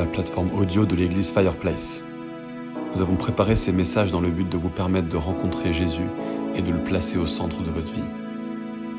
[0.00, 2.02] la plateforme audio de l'église Fireplace.
[2.94, 6.08] Nous avons préparé ces messages dans le but de vous permettre de rencontrer Jésus
[6.54, 8.10] et de le placer au centre de votre vie.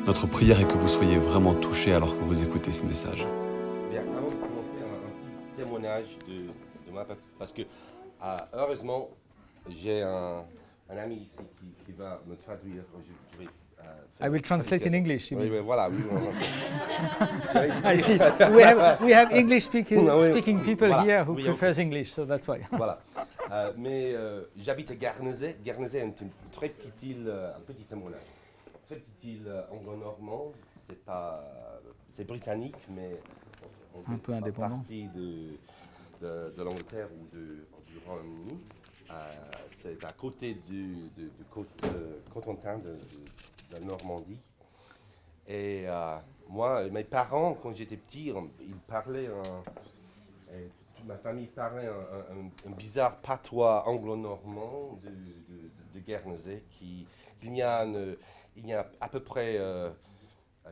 [0.05, 3.25] Notre prière est que vous soyez vraiment touchés alors que vous écoutez ce message.
[3.89, 6.33] Bien, avant de commencer, un, petit témoignage de,
[6.87, 7.03] de ma
[7.39, 9.09] parce que euh, heureusement,
[9.69, 10.43] j'ai un,
[10.87, 11.35] ami ici
[11.83, 12.83] qui, va me traduire.
[12.99, 13.49] Je, je vais,
[14.23, 14.93] I will translate in.
[14.93, 15.31] English.
[15.31, 15.97] Oui, oui, voilà, oui.
[16.11, 16.19] oui,
[17.55, 17.69] oui.
[17.83, 18.17] I see.
[18.53, 21.03] We have, we have English speaking, we- speaking people voilà.
[21.03, 22.59] here who Oui, prefers English, so that's why.
[22.71, 22.99] voilà.
[23.51, 25.55] Euh, mais euh, j'habite à Guernesey.
[25.65, 28.21] Guernesey est une très petite île, euh, un petit témoignage.
[28.85, 30.53] Très petite île euh, anglo-normande.
[30.87, 31.43] C'est pas,
[32.11, 33.17] c'est britannique, mais
[33.95, 34.75] on Un fait peu indépendant.
[34.77, 35.57] partie de,
[36.21, 37.41] de, de l'Angleterre ou de,
[37.87, 38.59] du Royaume-Uni.
[39.09, 39.13] Euh,
[39.69, 41.67] c'est à côté du, du, du côte,
[42.33, 42.97] Cotentin de, de- de
[43.71, 44.43] la Normandie.
[45.47, 46.17] Et euh,
[46.49, 48.31] moi, mes parents, quand j'étais petit,
[48.61, 49.29] ils parlaient
[50.53, 57.05] et toute ma famille parlait un, bizarre patois anglo-normand de, de, Guernesey, qui,
[57.43, 58.17] il, y a une-
[58.57, 59.91] il y a à peu près euh,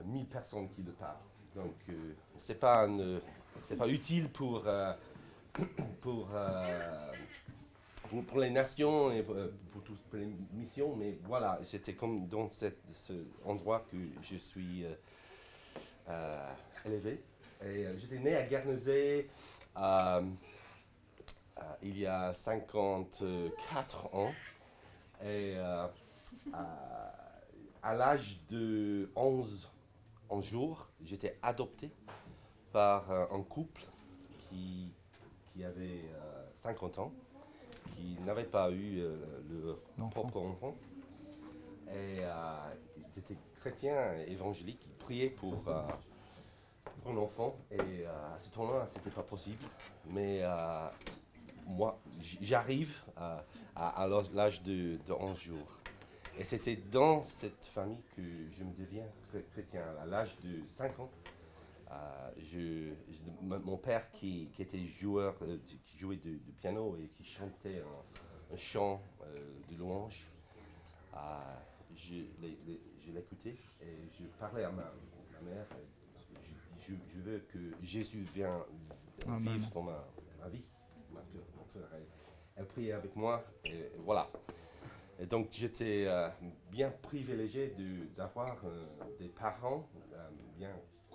[0.05, 1.15] 1000 personnes qui le parlent.
[1.55, 2.87] Donc, euh, c'est pas,
[3.77, 4.93] pas utile pour, euh,
[6.01, 7.08] pour, euh,
[8.09, 9.35] pour, les nations et pour,
[9.71, 13.13] pour, pour les missions, mais voilà, j'étais comme dans cette, ce
[13.45, 14.93] endroit que je suis euh,
[16.09, 16.47] euh,
[16.85, 17.23] élevé.
[17.61, 19.27] Et euh, j'étais né à Guernesey
[19.77, 20.21] euh,
[21.57, 24.31] euh, il y a 54 ans.
[25.21, 25.87] Et euh,
[27.83, 29.69] à, l'âge de 11
[30.29, 31.91] ans jour, j'étais adopté
[32.71, 33.83] par euh, un couple
[34.37, 34.91] qui,
[35.51, 37.11] qui avait euh, 50 ans,
[37.99, 39.15] qui n'avait pas eu euh,
[39.97, 40.75] leur propre enfant.
[41.87, 45.81] Et euh, ils étaient chrétiens évangéliques, ils priaient pour, euh,
[47.03, 47.55] pour un enfant.
[47.71, 49.63] Et euh, à ce temps-là, ce n'était pas possible.
[50.07, 50.87] Mais euh,
[51.67, 51.99] moi,
[52.41, 53.43] j'arrive à,
[53.75, 55.77] à, à l'âge de, de 11 jours.
[56.37, 58.21] Et c'était dans cette famille que
[58.57, 59.83] je me deviens chré- chrétien.
[60.01, 61.09] À l'âge de 5 ans,
[61.91, 66.95] euh, je, je- mon père qui, qui était joueur, euh, qui jouait du, du piano
[66.97, 70.27] et qui chantait un, un chant euh, de louange,
[71.95, 74.83] je l'écoutais et je parlais à ma,
[75.33, 75.65] ma mère.
[76.79, 78.61] Je, veux que Jésus vienne
[79.39, 80.07] vivre dans ma,
[80.39, 80.63] ma vie.
[81.11, 81.87] Ma cœur, mon cœur.
[81.93, 82.05] Elle,
[82.55, 84.29] elle priait avec moi et voilà.
[85.19, 86.07] Et donc j'étais
[86.71, 88.57] bien privilégié de- d'avoir
[89.19, 89.87] des parents
[90.57, 90.73] bien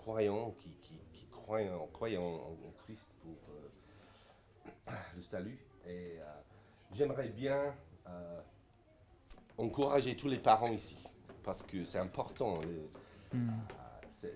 [0.09, 5.59] croyants qui, qui, qui croient, en, croient en, en Christ pour euh, le salut.
[5.87, 6.25] Et euh,
[6.92, 7.75] j'aimerais bien
[8.06, 8.41] euh,
[9.56, 11.03] encourager tous les parents ici
[11.43, 12.60] parce que c'est important.
[12.62, 13.38] euh,
[14.20, 14.34] c'est-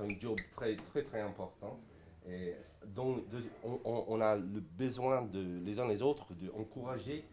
[0.00, 1.78] un job très très très important.
[2.28, 2.54] Et
[2.84, 3.44] de-
[3.84, 7.24] on, a le besoin de les uns les autres d'encourager,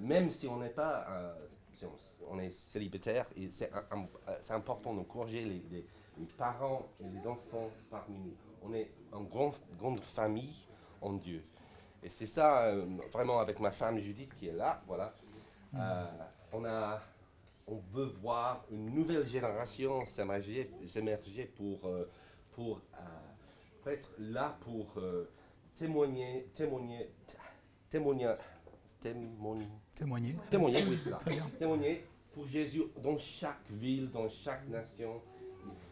[0.00, 1.34] même si on n'est pas,
[1.74, 5.86] si on, est célibataire, et c'est important d'encourager les, les-
[6.20, 8.34] les parents et les enfants parmi nous.
[8.62, 10.66] On est une grand, grande famille
[11.00, 11.42] en Dieu.
[12.02, 15.14] Et c'est ça, euh, vraiment, avec ma femme Judith qui est là, voilà.
[15.74, 16.04] Euh,
[16.52, 17.00] on, a,
[17.66, 22.10] on veut voir une nouvelle génération s'émerger s'émerger pour, euh,
[22.52, 22.80] pour,
[23.86, 25.00] être là pour
[25.76, 27.10] témoigner, témoigner,
[27.88, 28.34] témoigner,
[29.00, 30.36] témoigner, Témoigner.
[30.50, 31.16] témoigner, oui, c'est ça.
[31.16, 31.50] Très bien.
[31.58, 35.22] témoigner pour Jésus dans chaque ville, dans chaque nation.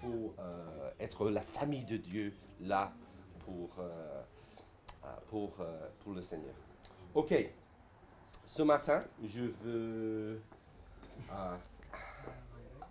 [0.00, 2.92] Faut euh, être la famille de Dieu là
[3.41, 4.22] pour, euh,
[5.04, 5.56] euh, pour,
[6.00, 6.54] pour le Seigneur.
[7.14, 7.34] Ok,
[8.44, 10.41] ce matin, je veux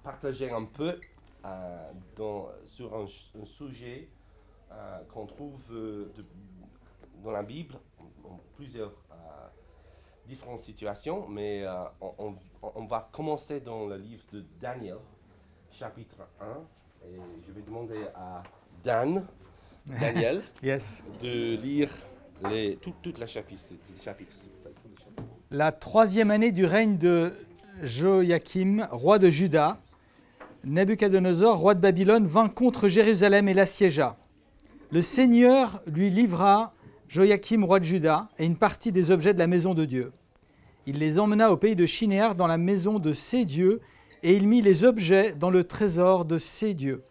[0.03, 0.99] partager un peu
[2.15, 3.05] dans- sur un,
[3.45, 4.09] sujet
[5.09, 5.63] qu'on trouve
[7.23, 7.75] dans la Bible
[8.25, 8.93] en plusieurs
[10.25, 11.65] différentes situations, mais
[12.01, 14.97] on- on va commencer dans le livre de Daniel,
[15.71, 16.63] chapitre 1,
[17.13, 18.43] et je vais demander à
[18.83, 19.25] Dan,
[19.85, 21.03] Daniel, Yes.
[21.21, 21.89] de lire
[22.49, 23.65] les, tout, toute la chapitre.
[25.49, 27.33] La troisième année du règne de
[27.83, 29.79] Joachim, roi de Juda,
[30.63, 34.17] Nabuchodonosor, roi de Babylone, vint contre Jérusalem et l'assiégea.
[34.91, 36.73] Le Seigneur lui livra
[37.07, 40.11] Joachim, roi de Juda, et une partie des objets de la maison de Dieu.
[40.85, 43.81] Il les emmena au pays de Chinéar dans la maison de ses dieux,
[44.27, 47.01] et il mit les objets dans le trésor de ses dieux.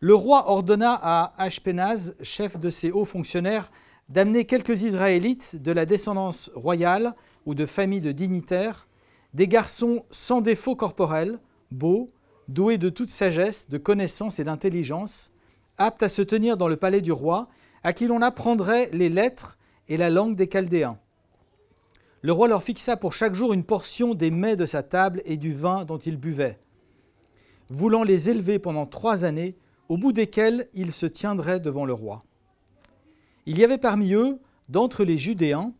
[0.00, 3.70] Le roi ordonna à Ashpenaz, chef de ses hauts fonctionnaires,
[4.08, 7.14] d'amener quelques Israélites de la descendance royale
[7.44, 8.88] ou de familles de dignitaires,
[9.34, 11.38] des garçons sans défaut corporel,
[11.70, 12.10] beaux,
[12.48, 15.32] doués de toute sagesse, de connaissance et d'intelligence,
[15.76, 17.46] aptes à se tenir dans le palais du roi,
[17.82, 20.96] à qui l'on apprendrait les lettres et la langue des Chaldéens.
[22.24, 25.36] Le roi leur fixa pour chaque jour une portion des mets de sa table et
[25.36, 26.60] du vin dont ils buvaient,
[27.68, 29.56] voulant les élever pendant trois années,
[29.88, 32.22] au bout desquelles ils se tiendraient devant le roi.
[33.46, 34.38] Il y avait parmi eux,
[34.68, 35.72] d'entre les Judéens,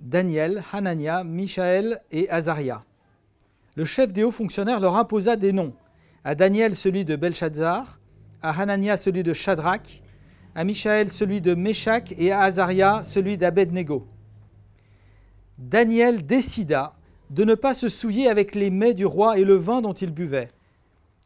[0.00, 2.82] Daniel, Hanania, Michaël et Azaria.
[3.76, 5.74] Le chef des hauts fonctionnaires leur imposa des noms.
[6.24, 8.00] À Daniel celui de Belshazzar,
[8.42, 10.02] à Hanania celui de Shadrach,
[10.56, 14.06] à Michaël celui de Meshach et à Azaria celui d'Abednego.
[15.60, 16.94] Daniel décida
[17.28, 20.10] de ne pas se souiller avec les mets du roi et le vin dont il
[20.10, 20.50] buvait,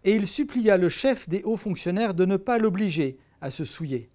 [0.03, 4.11] et il supplia le chef des hauts fonctionnaires de ne pas l'obliger à se souiller.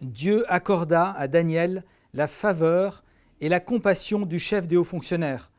[0.00, 1.82] Dieu accorda à Daniel
[2.14, 3.02] la faveur
[3.40, 5.50] et la compassion du chef des hauts fonctionnaires.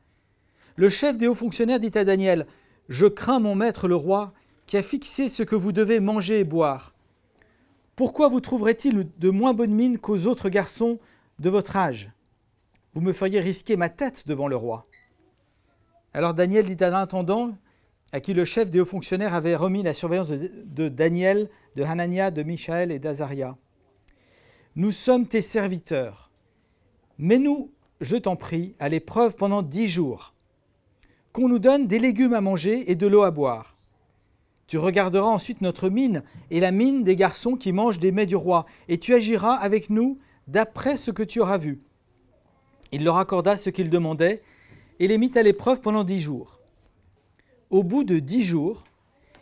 [0.77, 2.47] Le chef des hauts fonctionnaires dit à Daniel,
[2.87, 4.31] Je crains mon maître le roi,
[4.65, 6.95] qui a fixé ce que vous devez manger et boire.
[7.97, 10.99] Pourquoi vous trouverait-il de moins bonne mine qu'aux autres garçons
[11.39, 12.14] de votre âge?
[12.95, 14.87] Vous me feriez risquer ma tête devant le roi.
[16.13, 17.53] Alors Daniel dit à l'intendant,
[18.13, 22.31] à qui le chef des hauts fonctionnaires avait remis la surveillance de, Daniel, de Hanania,
[22.31, 23.57] de Michaël et d'Azaria.
[24.77, 26.31] Nous sommes tes serviteurs.
[27.17, 27.69] Mets-nous,
[27.99, 30.33] je t'en prie, à l'épreuve pendant dix jours.
[31.33, 33.75] Qu'on nous donne des légumes à manger et de l'eau à boire.
[34.67, 38.37] Tu regarderas ensuite notre mine et la mine des garçons qui mangent des mets du
[38.37, 40.17] roi, et tu agiras avec nous
[40.47, 41.81] d'après ce que tu auras vu.
[42.95, 44.41] Il leur accorda ce qu'ils demandaient
[44.99, 46.61] et les mit à l'épreuve pendant dix jours.
[47.69, 48.85] Au bout de dix jours,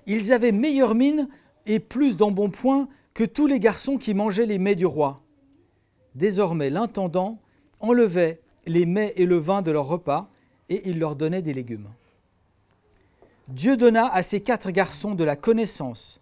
[0.07, 1.29] ils avaient meilleure mine
[1.67, 5.21] et plus d'embonpoint que tous les garçons qui mangeaient les mets du roi.
[6.15, 7.37] Désormais, l'intendant
[7.79, 10.31] enlevait les mets et le vin de leur repas,
[10.69, 11.89] et il leur donnait des légumes.
[13.49, 16.19] Dieu donna à ces quatre garçons de la connaissance,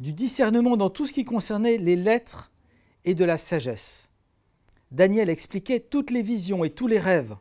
[0.00, 2.50] du discernement dans tout ce qui concernait les lettres
[3.04, 4.08] et de la sagesse.
[4.92, 7.34] Daniel expliquait toutes les visions et tous les rêves.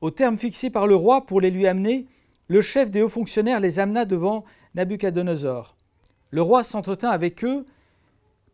[0.00, 2.06] Au terme fixé par le roi pour les lui amener,
[2.48, 4.44] le chef des hauts fonctionnaires les amena devant
[4.74, 5.76] Nabuchodonosor.
[6.30, 7.66] Le roi s'entretint avec eux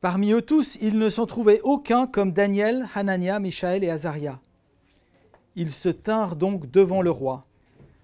[0.00, 4.41] Parmi eux tous, il ne s'en trouvait aucun comme Daniel, Hanania, Michaël et Azaria.
[5.55, 7.47] Ils se tinrent donc devant le roi.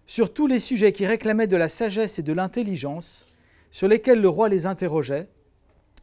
[0.07, 3.27] Sur tous les sujets qui réclamaient de la sagesse et de l'intelligence,
[3.71, 5.29] sur lesquels le roi les interrogeait,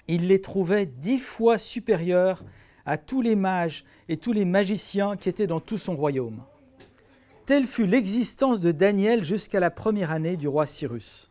[0.07, 2.43] il les trouvait dix fois supérieurs
[2.89, 6.41] à tous les mages et tous les magiciens qui étaient dans tout son royaume.
[7.45, 11.29] Telle fut l'existence de Daniel jusqu'à la première année du roi Cyrus.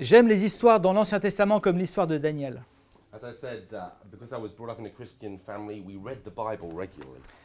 [0.00, 2.64] J'aime les histoires dans l'Ancien Testament comme l'histoire de Daniel.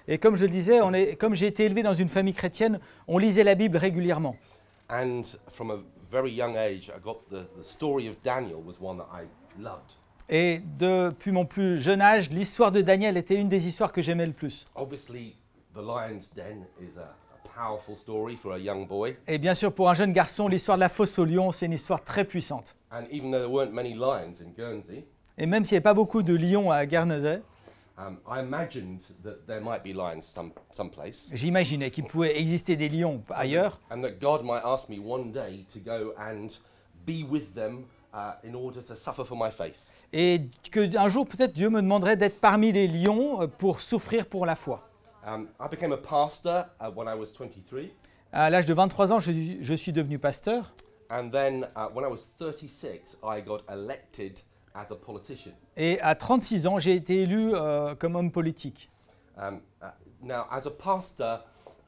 [0.07, 2.79] Et comme je le disais, on est, comme j'ai été élevé dans une famille chrétienne,
[3.07, 4.35] on lisait la Bible régulièrement.
[4.89, 5.77] And from a
[6.11, 9.23] very young age, I got the, the story of Daniel was one that I
[9.59, 9.93] loved.
[10.29, 14.25] Et depuis mon plus jeune âge, l'histoire de Daniel était une des histoires que j'aimais
[14.25, 14.65] le plus.
[14.75, 15.35] Obviously,
[15.73, 17.15] the lion's den is a
[17.55, 19.15] powerful story for a young boy.
[19.27, 21.73] Et bien sûr, pour un jeune garçon, l'histoire de la fosse au lion, c'est une
[21.73, 22.75] histoire très puissante.
[22.91, 25.05] And even though there weren't many lions in Guernsey,
[25.37, 27.41] Et même s'il n'y avait pas beaucoup de lions à Guernesey,
[31.33, 35.65] j'imaginais qu'il pouvait exister des lions ailleurs and that God might ask me one day
[35.74, 36.48] to go and
[37.05, 37.86] be with them
[38.43, 39.77] in order to suffer for my faith.
[40.13, 40.41] et
[40.72, 44.55] qu'un jour peut-être Dieu me demanderait d'être parmi les lions euh, pour souffrir pour la
[44.55, 44.88] foi.
[45.25, 47.91] Um, I became a pastor uh, when I was 23,
[48.34, 49.31] À l'âge de 23 ans, je,
[49.62, 50.74] je suis devenu pasteur.
[51.10, 54.41] and then uh, when I was 36, I got elected
[54.73, 55.51] as a politician.
[55.77, 58.89] Et à 36 ans, j'ai été élu euh, comme homme politique.
[59.37, 59.87] Um, uh,
[60.21, 61.39] now, as a pastor,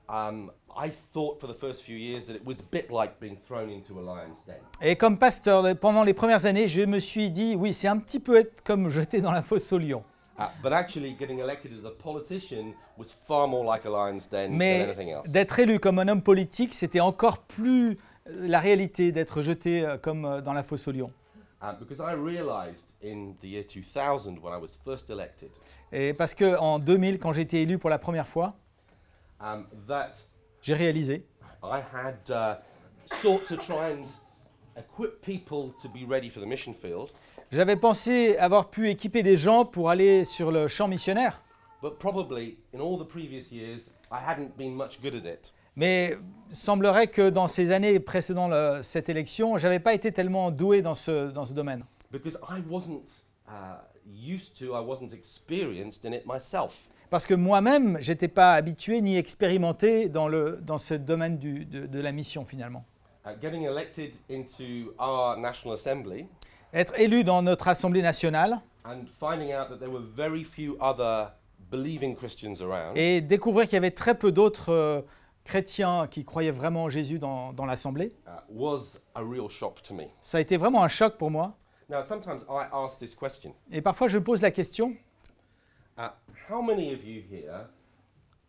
[0.09, 3.37] um, I thought for the first few years that it was a bit like being
[3.47, 4.55] thrown into a lion's den.
[4.81, 8.19] Et comme pasteur, pendant les premières années, je me suis dit, oui, c'est un petit
[8.19, 10.03] peu être comme jeté dans la fosse au lion.
[10.39, 14.49] Uh, but actually, getting elected as a politician was far more like a lion's den
[14.51, 15.31] than Mais anything else.
[15.31, 19.97] d'être élu comme un homme politique, c'était encore plus euh, la réalité d'être jeté euh,
[19.97, 21.11] comme euh, dans la fosse au lion.
[21.63, 25.49] Um, because I realized in the year 2000, when I was first elected,
[25.93, 28.55] Et parce que en 2000, quand j'ai été élu pour la première fois,
[29.39, 30.13] um, that
[30.61, 31.25] j'ai réalisé
[31.63, 32.55] I had uh,
[33.21, 34.03] sought to try and
[34.75, 37.13] equip people to be ready for the mission field,
[37.49, 41.41] J'avais pensé avoir pu équiper des gens pour aller sur le champ missionnaire,
[41.81, 45.53] but probably in all the previous years, I hadn't been much good at it.
[45.75, 46.17] Mais
[46.49, 50.81] il semblerait que dans ces années précédant le- cette élection, j'avais pas été tellement doué
[50.81, 51.83] dans ce, dans ce domaine.
[52.11, 56.87] because I wasn't uh, used to, I wasn't experienced in it myself.
[57.09, 61.85] Parce que moi-même, j'étais pas habitué ni expérimenté dans, le, dans ce domaine du- de,
[61.87, 62.85] de la mission finalement.
[63.25, 66.27] uh, getting elected into our National Assembly
[66.73, 71.27] être élu dans notre Assemblée nationale and finding out that there were very few other
[71.71, 72.95] believing Christians around.
[72.97, 75.01] et découvrir qu'il y avait très peu d'autres euh,
[75.43, 79.93] chrétiens qui croyaient vraiment en Jésus dans, dans l'Assemblée, uh, was a real shock to
[79.93, 80.03] me.
[80.21, 81.55] ça a été vraiment un choc pour moi.
[81.89, 84.95] Now, sometimes I ask this question Et parfois, je pose la question,
[85.97, 86.03] uh,
[86.49, 87.67] How many of you here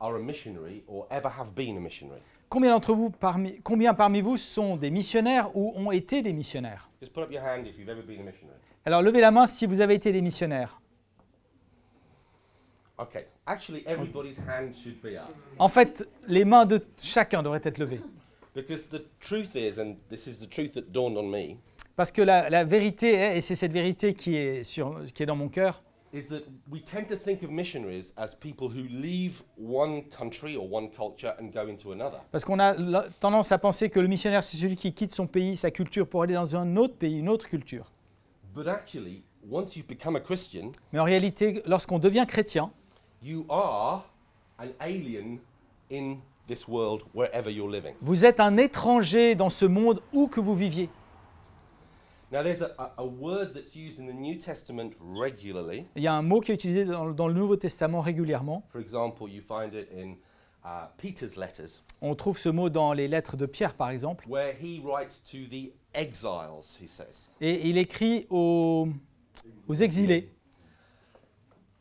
[0.00, 2.20] are a missionary or ever have been a missionary?
[2.48, 6.88] combien d'entre vous, parmi, combien parmi vous sont des missionnaires ou ont été des missionnaires?
[7.00, 8.58] Just put up your hand if you've ever been a missionary.
[8.84, 10.80] Alors, levez la main si vous avez été des missionnaires.
[12.98, 15.28] Okay, actually, everybody's hand should be up.
[15.58, 18.00] En fait, les mains de chacun devraient être levées.
[18.54, 21.56] Because the truth is, and this is the truth that dawned on me,
[21.96, 25.26] Parce que la, la vérité est, et c'est cette vérité qui est, sur, qui est
[25.26, 25.82] dans mon cœur,
[26.12, 30.72] is that we tend to think of missionaries as people who leave one country or
[30.72, 32.18] one culture and go into another.
[32.30, 35.26] parce qu'on a la- tendance à penser que le missionnaire, c'est celui qui quitte son
[35.26, 37.90] pays, sa culture, pour aller dans un autre pays, une autre culture.
[38.54, 42.70] But actually, once you've become a Christian, Mais en réalité, lorsqu'on devient chrétien,
[43.25, 44.02] you are
[44.59, 45.38] an alien
[45.90, 47.95] in this world wherever you're living.
[48.00, 50.88] vous êtes un étranger dans ce monde où que vous viviez.
[52.33, 55.87] Now, there's a, a, a word that's used in the New Testament regularly.
[55.95, 58.64] Il y a un mot qui est utilisé dans, dans le Nouveau Testament régulièrement.
[58.73, 60.16] For example, you find it in
[60.64, 64.26] uh, Peter's letters, On trouve ce mot dans les lettres de Pierre, par exemple.
[64.28, 67.28] where he writes to the exiles, he says.
[67.40, 68.88] Et il écrit aux,
[69.69, 70.28] aux exilés.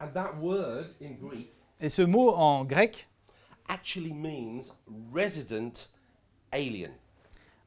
[0.04, 3.08] And that word in Greek Et ce mot en grec,
[3.70, 4.62] actually means
[5.14, 5.90] resident
[6.52, 6.92] alien.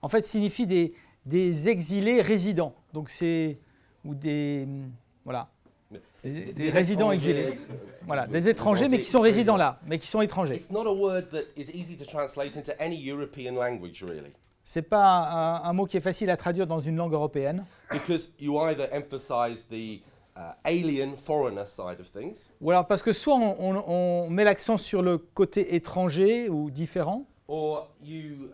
[0.02, 2.74] en fait, signifie des, des exilés résidents.
[2.92, 3.58] Donc c'est
[4.04, 4.68] ou des
[5.24, 5.48] voilà
[6.22, 7.58] des, des résidents exilés.
[8.04, 10.56] Voilà, des étrangers mais qui sont résidents là, mais qui sont étrangers.
[10.56, 14.82] It's not a word that is easy to translate into any European language, really, C'est
[14.82, 18.58] pas un, un mot qui est facile à traduire dans une langue européenne, because you
[18.60, 20.00] either emphasize the
[20.36, 23.84] uh, alien foreigner side of things, ou alors parce que soit on, on-
[24.26, 28.50] on met l'accent sur le côté étranger ou différent, or you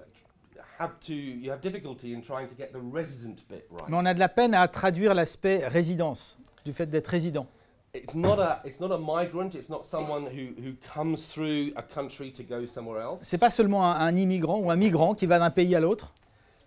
[0.78, 3.88] have to you have difficulty in trying to get the resident bit right.
[3.88, 7.46] mais on a de la peine à traduire l'aspect résidence du fait d'être résident.
[7.94, 9.50] It's not a it's not a migrant.
[9.54, 13.20] It's not someone who, who comes through a country to go somewhere else.
[13.22, 16.14] C'est pas seulement un, un immigrant ou un migrant qui va d'un pays à l'autre.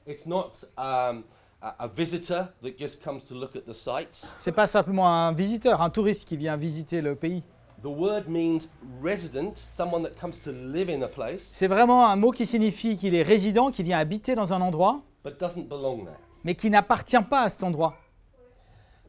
[0.08, 1.24] It's not um,
[1.66, 4.28] a, a visitor that just comes to look at the sights.
[4.38, 7.44] C'est pas simplement un visiteur, un touriste qui vient visiter le pays.
[7.82, 8.68] The word means
[9.02, 12.98] resident, someone that comes to live in a place C'est vraiment un mot qui signifie
[12.98, 16.16] qu'il est résident, qui vient habiter dans un endroit, but doesn't belong there.
[16.44, 17.96] mais qui n'appartient pas à cet endroit.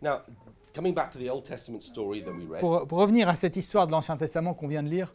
[0.03, 0.19] Now,
[0.75, 3.57] coming back to the Old Testament story that we read, Pour, pour revenir à cette
[3.57, 5.15] histoire de l'Ancien Testament qu'on vient de lire,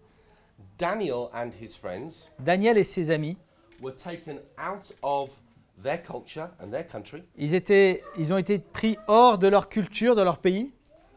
[0.77, 3.37] Daniel and his friends Daniel et ses amis,
[3.81, 5.29] were taken out of
[5.81, 10.15] their culture and their country, ils, étaient, ils ont été pris hors de leur culture,
[10.15, 10.71] de leur pays,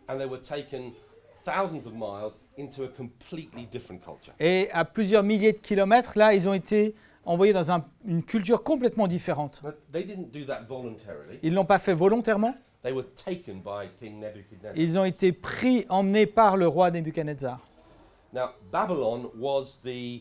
[0.09, 0.92] and they were taken
[1.44, 4.33] thousands of miles into a completely different culture.
[4.40, 6.94] et à plusieurs milliers de kilomètres, là, ils ont été
[7.26, 9.61] envoyés dans un- une culture complètement différente.
[9.62, 11.38] But they didn't do that voluntarily.
[11.42, 14.73] Ils ne l'ont pas fait volontairement, They were taken by King Nebuchadnezzar.
[14.76, 17.59] ils ont été pris, emmenés par le roi Nebuchadnezzar.
[18.35, 20.21] Now, Babylon was the,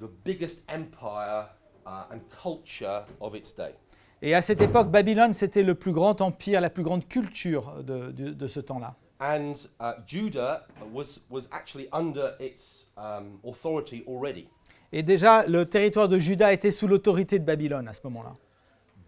[0.00, 1.46] the biggest empire
[1.86, 3.74] uh, and culture of its day.
[4.22, 8.10] Et à cette époque, Babylone, c'était le plus grand empire, la plus grande culture de,
[8.12, 8.94] de- de ce temps-là.
[9.20, 14.48] And uh, Judah was, was actually under its um, authority already.
[14.92, 18.34] Et déjà, le territoire de Juda était sous l'autorité de Babylone à ce moment-là.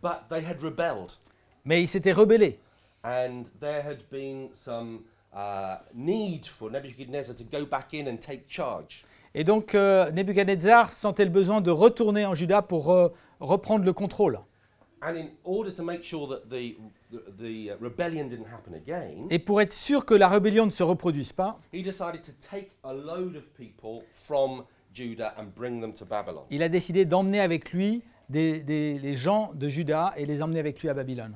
[0.02, 1.12] But they had rebelled,
[1.64, 2.58] Mais ils s'étaient rebellés.
[3.04, 5.00] and there had been some
[5.32, 9.04] uh, need for Nebuchadnezzar to go back in and take charge.
[9.38, 13.92] Et donc, euh, Nebuchadnezzar sentait le besoin de retourner en Juda pour euh, reprendre le
[13.92, 14.40] contrôle.
[15.02, 16.74] And in order to make sure that the,
[17.12, 20.82] the, the rebellion didn't happen again, Et pour être sûr que la rébellion ne se
[20.82, 21.58] reproduise pas,
[26.50, 30.58] il a décidé d'emmener avec lui des, des- les gens de Juda et les emmener
[30.60, 31.34] avec lui à Babylone.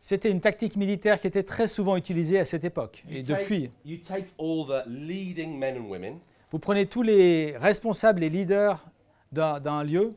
[0.00, 3.04] C'était une tactique militaire qui était très souvent utilisée à cette époque.
[3.10, 6.18] Et You take, depuis, you take all the leading men and women,
[6.50, 8.84] vous prenez tous les responsables, les leaders
[9.32, 10.14] d'un lieu,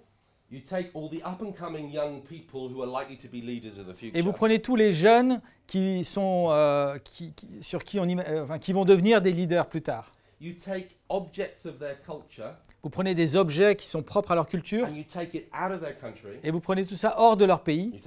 [0.51, 3.77] you take all the up and coming young people who are likely to be leaders
[3.79, 4.17] of the future.
[4.17, 8.23] et vous prenez tous les jeunes qui, sont, euh, qui, qui- sur qui, on, ima-
[8.27, 10.11] euh, enfin, qui vont devenir des leaders plus tard.
[10.39, 12.53] You take objects of their culture
[12.83, 15.71] Vous prenez des objets qui sont propres à leur culture, and you take it out
[15.73, 16.37] of their country.
[16.43, 17.99] et vous prenez tout ça hors de leur pays.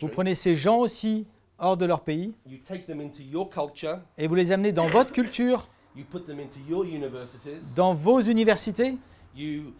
[0.00, 1.26] Vous prenez ces gens aussi
[1.58, 3.98] hors de leur pays, You take them into your culture.
[4.16, 5.68] et vous les amenez dans votre culture,
[7.76, 8.96] dans vos universités,
[9.36, 9.72] You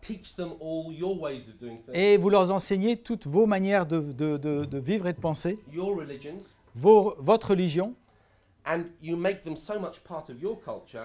[0.00, 3.86] teach them all your ways of doing things, et vous leur enseignez toutes vos manières
[3.86, 6.36] de, de- de- de vivre et de penser, your religions,
[6.74, 7.94] vos- votre religion,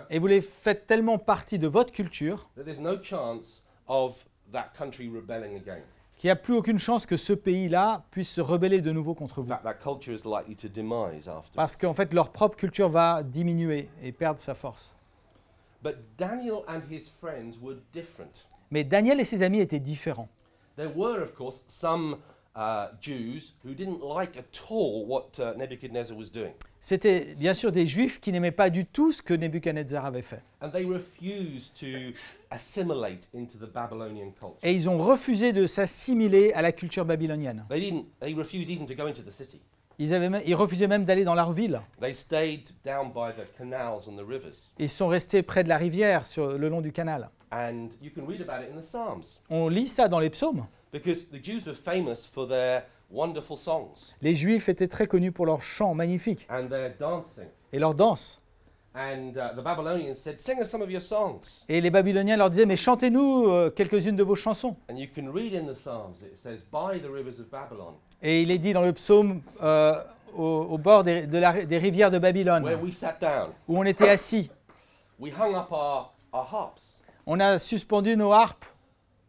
[0.10, 4.72] et vous les faites tellement partie de votre culture that there's no chance of that
[4.78, 5.84] country rebelling again.
[6.18, 9.42] qu'il n'y a plus aucune chance que ce pays-là puisse se rebeller de nouveau contre
[9.42, 9.50] vous.
[9.50, 11.56] That, that culture is likely to demise after.
[11.56, 14.94] Parce qu'en fait, leur propre culture va diminuer et perdre sa force.
[15.84, 18.48] But Daniel and his friends were different.
[18.72, 20.30] Mais Daniel et ses amis étaient différents.
[20.78, 22.18] There were, of course, some
[22.56, 26.54] uh, Jews who didn't like at all what uh, Nebuchadnezzar was doing.
[26.80, 30.42] C'était bien sûr des juifs qui n'aimaient pas du tout ce que Nebuchadnezzar avait fait.
[30.62, 32.16] And they refused to
[32.52, 34.58] assimilate into the Babylonian culture.
[34.64, 37.66] Et ils ont refusé de s'assimiler à la culture babylonienne.
[37.70, 38.06] They didn't.
[38.20, 39.60] They refused even to go into the city.
[39.98, 41.80] Ils, avaient même- ils refusaient même d'aller dans leur ville.
[42.02, 44.72] They stayed down by the canals and the rivers.
[44.78, 47.30] Ils sont restés près de la rivière, sur le long du canal.
[47.52, 50.66] And you can read about it in the Psalms On lit ça dans les psaumes.
[51.00, 55.46] Because the Jews were famous for their wonderful songs Les juifs étaient très connus pour
[55.46, 57.46] leurs chants magnifiques and their dancing.
[57.74, 58.40] et leurs danses.
[58.98, 61.66] And uh, the Babylonians said, Sing us some of your songs.
[61.68, 64.78] Et les Babyloniens leur disaient, mais chantez-nous euh, quelques-unes de vos chansons.
[64.90, 68.42] And you can read in the Psalms, it says, By the rivers of Babylon, Et
[68.42, 70.02] il est dit dans le psaume, euh,
[70.34, 73.78] au, au bord des, de la- des rivières de Babylone, where we sat down, où
[73.78, 74.50] on était assis.
[75.20, 76.94] we hung up our, our harps
[77.28, 78.66] On a suspendu nos harpes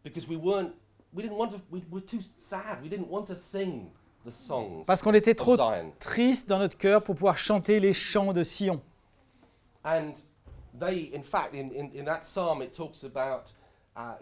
[0.03, 0.71] because we weren't,
[1.17, 2.81] we didn't want to, we were too sad.
[2.83, 3.89] We didn't want to sing
[4.23, 5.91] the songs parce qu'on était of trop Zion.
[5.99, 8.81] tristes dans notre cœur pour pouvoir chanter les chants de Sion.
[9.83, 10.13] And
[10.79, 13.51] they, in fact, in, in, in that psalm, it talks about
[13.95, 14.15] uh,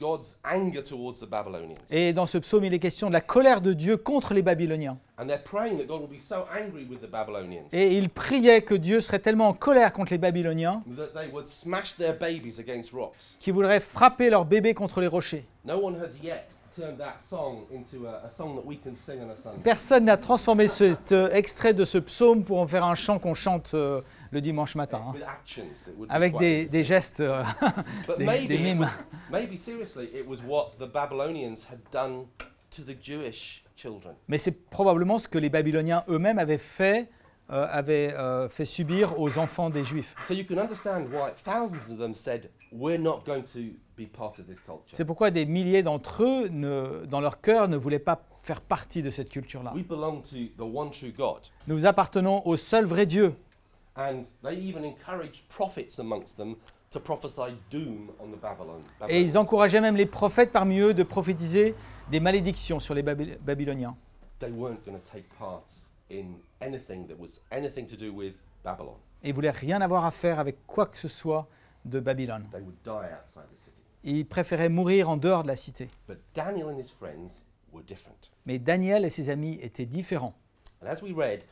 [0.00, 1.76] God's anger towards the Babylonians.
[1.90, 4.98] Et dans ce psaume, il est question de la colère de Dieu contre les Babyloniens.
[5.18, 8.62] and they're praying that God will be so angry with the Babylonians Et il priait
[8.62, 12.58] que Dieu serait tellement en colère contre les Babyloniens that they would smash their babies
[12.58, 13.36] against rocks.
[13.38, 15.44] qu'il voudrait frapper leurs bébés contre les rochers.
[15.64, 19.20] No one has yet turned that song into a, a song that we can sing
[19.20, 19.62] on a Sunday.
[19.62, 23.34] Personne n'a transformé cet euh, extrait de ce psaume pour en faire un chant qu'on
[23.34, 24.00] chante euh,
[24.34, 25.14] le dimanche matin, hein,
[26.08, 27.42] avec des, gestes, euh,
[28.18, 28.80] des, maybe, des mimes.
[28.80, 28.90] was,
[29.30, 32.26] maybe seriously, it was what the Babylonians had done
[32.70, 34.14] to the Jewish children.
[34.28, 37.08] Mais c'est probablement ce que les Babyloniens eux-mêmes avaient fait,
[37.50, 40.16] euh, avaient euh, fait subir aux enfants des Juifs.
[40.24, 43.60] So you can understand why thousands of them said, "We're not going to
[43.96, 44.82] be part of this culture.
[44.92, 49.02] C'est pourquoi des milliers d'entre eux, ne- dans leur cœur, ne voulaient pas faire partie
[49.02, 49.72] de cette culture-là.
[49.76, 53.34] We belong to the one true God." Nous appartenons au seul vrai Dieu.
[59.08, 61.74] Et ils encourageaient même les prophètes parmi eux de prophétiser
[62.10, 63.96] des malédictions sur les Baby- Babyloniens.
[64.38, 65.62] They weren't going to take part
[66.10, 68.96] in anything that was anything to do with Babylon.
[69.22, 71.46] Et ils voulaient rien avoir à faire avec quoi que ce soit
[71.84, 72.46] de Babylone.
[72.50, 73.70] They would die outside the city.
[74.02, 75.88] Ils préféraient mourir en dehors de la cité.
[76.08, 78.30] But Daniel and his friends were different.
[78.44, 80.34] Mais Daniel et ses amis étaient différents.
[80.82, 81.44] And as we read,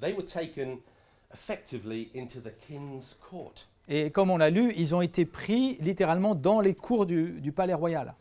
[0.00, 0.78] they were taken
[1.32, 3.66] effectively into the king's court.
[3.88, 7.52] Et comme on l'a lu, ils ont été pris littéralement dans les cours du, du
[7.52, 8.14] palais royal.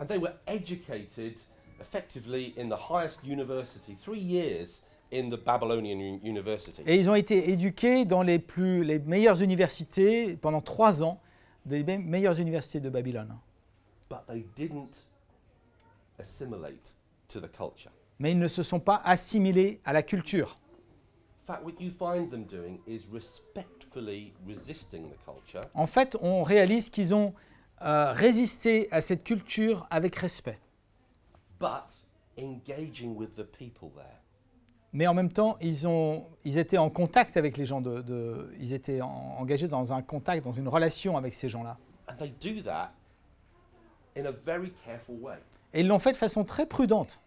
[0.00, 1.34] And they were educated
[1.80, 4.82] effectively in the highest university, three years
[5.12, 6.82] in the Babylonian u- university.
[6.86, 11.20] Et ils ont été éduqués dans les, plus, les meilleures universités pendant trois ans,
[11.66, 13.36] des me- meilleures universités de Babylone.
[14.08, 15.06] But they didn't
[16.18, 16.94] assimilate
[17.28, 17.90] to the culture.
[18.18, 20.58] Mais ils ne se sont pas assimilés à la culture.
[25.74, 27.34] En fait, on réalise qu'ils ont
[27.82, 30.58] euh, résisté à cette culture avec respect.
[31.58, 31.84] but
[32.38, 34.16] engaging with the people there.
[34.92, 38.52] Mais en même temps, ils, ont, ils étaient en contact avec les gens, de, de-
[38.58, 41.76] ils étaient en- engagés dans un contact, dans une relation avec ces gens-là.
[42.08, 42.92] And they do that
[44.16, 45.36] in a very careful way.
[45.72, 47.20] Et ils l'ont fait de façon très prudente.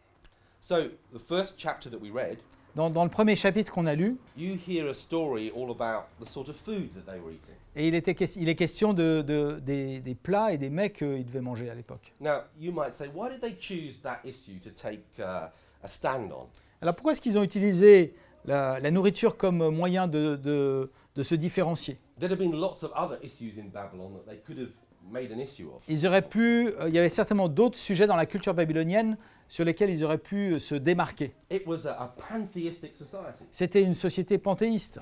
[0.60, 0.76] So,
[1.14, 2.40] the first chapter that we read,
[2.76, 6.28] Dans, dans le premier chapitre qu'on a lu, you hear a story all about the
[6.28, 7.54] sort of food that they were eating.
[7.76, 11.24] et il, était, il est question de, de- des, des plats et des mets qu'ils
[11.26, 12.14] devaient manger à l'époque.
[12.20, 15.50] Now, you might say, why did they choose that issue to take uh,
[15.84, 16.48] a stand on?
[16.82, 21.36] Alors pourquoi est-ce qu'ils ont utilisé la, la nourriture comme moyen de, de- de se
[21.36, 21.98] différencier?
[22.20, 24.72] There'd have been lots of other issues in Babylon that they could have
[25.12, 25.82] made an issue of.
[25.88, 29.18] Ils auraient pu, euh, il y avait certainement d'autres sujets dans la culture babylonienne
[29.54, 31.32] sur lesquels ils auraient pu euh, se démarquer.
[31.52, 33.44] It was a, a pantheistic society.
[33.52, 35.00] C'était une société panthéiste.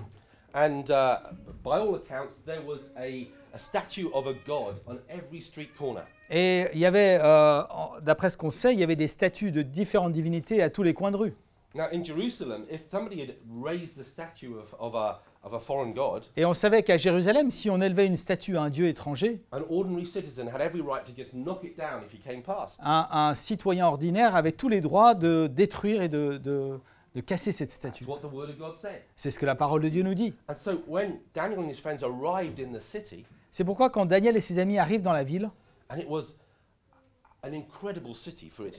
[0.54, 1.34] And uh,
[1.64, 6.04] by all accounts, there was a, a statue of a god on every street corner.
[6.30, 7.62] Et il y avait, euh,
[8.02, 10.94] d'après ce qu'on sait, il y avait des statues de différentes divinités à tous les
[10.94, 11.34] coins de rue.
[11.74, 15.92] Now, in Jerusalem, if somebody had raised a statue of, of a, of a foreign
[15.94, 19.42] god, Et on savait qu'à Jérusalem, si on élevait une statue à un dieu étranger,
[19.52, 22.80] an ordinary citizen had every right to just knock it down if he came past.
[22.84, 26.80] un, un citoyen ordinaire avait tous les droits de détruire et de, de-
[27.16, 28.06] de casser cette statue.
[28.06, 29.02] That's what the word of God said.
[29.16, 30.34] C'est ce que la parole de Dieu nous dit.
[30.48, 34.38] And so when Daniel and his friends arrived in the city, C'est pourquoi quand Daniel
[34.38, 35.50] et ses amis arrivent dans la ville,
[35.90, 37.31] and it was an incredible city for its et day,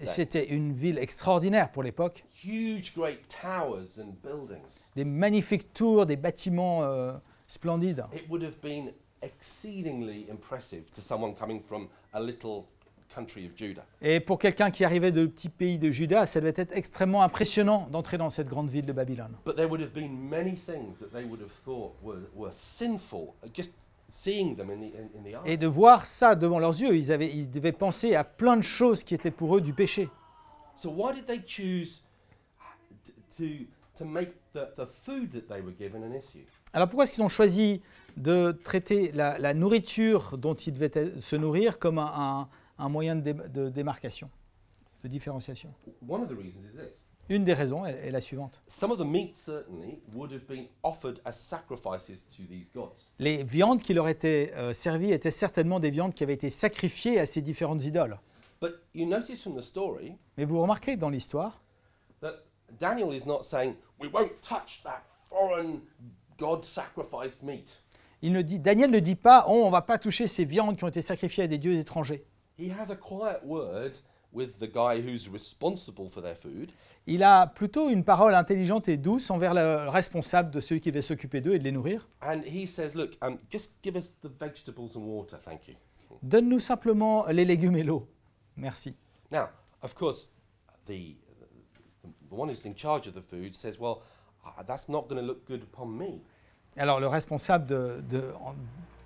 [0.04, 6.16] c'était une ville extraordinaire pour l'époque, huge, great towers and buildings, des magnifiques tours, des
[6.16, 7.12] bâtiments euh,
[7.48, 8.04] splendides.
[8.14, 12.66] it would have been exceedingly impressive to someone coming from a little
[13.12, 13.84] country of Judah.
[14.00, 17.88] Et pour quelqu'un qui arrivait de petit pays de Juda, ça devait être extrêmement impressionnant
[17.90, 19.36] d'entrer dans cette grande ville de Babylone.
[25.44, 25.58] Et eye.
[25.58, 29.04] de voir ça devant leurs yeux, ils, avaient, ils devaient penser à plein de choses
[29.04, 30.08] qui étaient pour eux du péché.
[30.76, 32.02] So why did they choose
[33.04, 33.44] t- to,
[33.98, 36.46] to make the, the food that they were given an issue?
[36.72, 37.82] Alors pourquoi est-ce qu'ils ont choisi
[38.16, 43.16] de traiter la, la nourriture dont ils devaient se nourrir comme un, un- un moyen
[43.16, 44.30] de, dé- de démarcation,
[45.04, 45.72] de différenciation?
[46.08, 46.98] One of the reasons is this.
[47.28, 48.62] Une des raisons est, est la suivante.
[48.66, 53.12] Some of the meat certainly would have been offered as sacrifices to these gods.
[53.18, 57.20] Les viandes qui leur étaient euh, servies étaient certainement des viandes qui avaient été sacrifiées
[57.20, 58.18] à ces différentes idoles.
[58.60, 61.62] But you notice from the story Mais vous remarquez dans l'histoire
[62.20, 62.44] that
[62.80, 65.80] Daniel is not saying, we won't touch that foreign
[66.38, 67.82] God sacrificed meat.
[68.22, 70.84] il ne dit, Daniel ne dit pas oh, on va pas toucher ces viandes qui
[70.84, 72.24] ont été sacrifiées à des dieux étrangers.
[72.58, 73.92] He has a quiet word
[74.32, 76.72] with the guy who's responsible for their food.
[77.06, 81.02] Il a plutôt une parole intelligente et douce envers le responsable de celui qui devait
[81.02, 82.08] s'occuper d'eux et de les nourrir.
[82.22, 85.74] And he says, Look, um, just give us the vegetables and water, thank you.
[86.22, 88.06] Donne-nous simplement les légumes et l'eau.
[88.56, 88.94] Merci.
[89.30, 89.48] Now,
[89.82, 90.28] of course,
[90.86, 91.16] the,
[92.30, 94.02] the, one who's in charge of the food says, Well,
[94.44, 96.22] uh, that's not going to look good upon me.
[96.76, 98.32] Alors le responsable, de, de-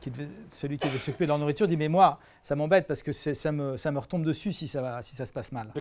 [0.06, 3.02] qui devait- celui qui devait s'occuper de leur nourriture, dit mais moi, ça m'embête parce
[3.02, 5.72] que ça me, ça me retombe dessus si ça, va, si ça se passe mal.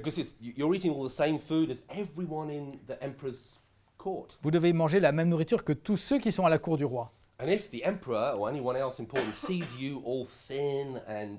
[4.42, 6.86] Vous devez manger la même nourriture que tous ceux qui sont à la cour du
[6.86, 7.12] roi.
[7.40, 11.38] And if the emperor or anyone else important sees you all thin and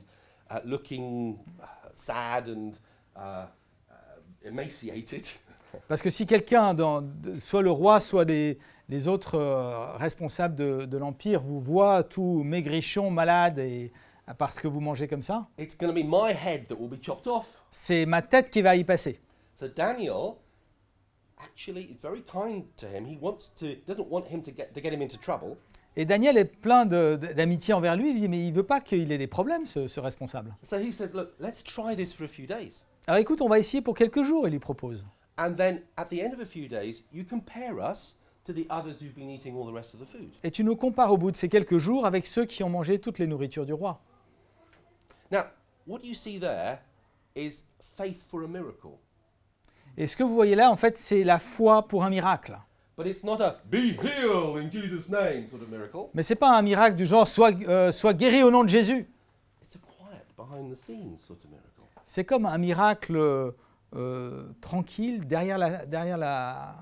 [0.51, 2.73] uh, looking uh, sad and
[3.17, 3.47] uh,
[3.89, 5.25] uh, emaciated,
[5.89, 6.75] Parce que si quelqu'un,
[7.39, 12.43] soit le roi, soit les, les autres euh, responsables de, de l'Empire, vous voit tout
[12.45, 13.93] maigrichon, malade, et,
[14.39, 17.03] parce que vous mangez comme ça, it's going to be my head that will be
[17.03, 17.47] chopped off.
[17.71, 19.21] c'est ma tête qui va y passer.
[19.55, 20.35] So Daniel
[21.39, 23.07] actually is very kind to him.
[23.07, 25.57] He wants to doesn't want him to get to get him into trouble.
[25.99, 29.19] Et Daniel est plein d'amitié envers lui, il dit mais il veut pas qu'il ait
[29.19, 30.55] des problèmes, ce, ce responsable.
[30.63, 33.59] So he says, "Look, let's try this for a few days." Alors écoute, on va
[33.59, 35.07] essayer pour quelques jours, il lui propose.
[35.39, 38.19] And then at the end of a few days, you compare us
[40.45, 42.99] Et tu nous compares au bout de ces quelques jours avec ceux qui ont mangé
[43.01, 44.01] toutes les nourritures du roi.
[45.31, 45.43] Now,
[45.87, 46.79] what you see there
[47.35, 48.99] is faith for a miracle.
[49.97, 52.59] Et ce que vous voyez là, en fait, c'est la foi pour un miracle.
[52.97, 56.09] But it's not a be healed in Jesus' name sort of miracle.
[56.15, 59.07] Mais c'est pas un miracle du genre sois, euh, sois guéri au nom de Jésus.
[59.63, 61.83] It's a quiet, behind the scenes sort of miracle.
[62.05, 63.17] C'est comme un miracle
[63.95, 66.77] euh, tranquille derrière la, derrière la,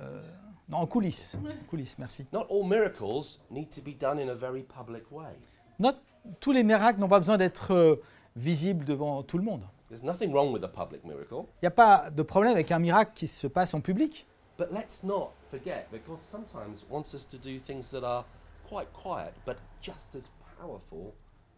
[0.00, 0.20] euh,
[0.68, 1.36] non, en coulisses.
[1.70, 2.26] Coulisses, merci.
[2.32, 5.32] Not all miracles need to be done in a very public way.
[5.78, 5.96] Not-
[6.40, 7.96] tous les miracles n'ont pas besoin d'être euh,
[8.34, 9.62] visibles devant tout le monde.
[9.88, 11.44] There's nothing wrong with a public miracle.
[11.62, 14.26] Il n'y a pas de problème avec un miracle qui se passe en public.
[14.58, 18.24] But let's not forget that God sometimes wants us to do things that are
[18.68, 20.22] quite quiet, but just as
[20.58, 21.12] powerful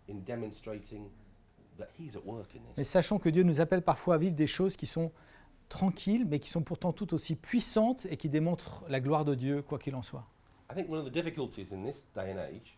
[0.09, 1.09] in demonstrating
[1.79, 2.89] that He's at work in Mais this.
[2.91, 5.11] sachons que Dieu nous appelle parfois à vivre des choses qui sont
[5.69, 9.63] tranquilles, mais qui sont pourtant tout aussi puissantes et qui démontrent la gloire de Dieu,
[9.63, 10.25] quoi qu'il en soit.
[10.71, 12.77] I think one of the difficulties in this day and age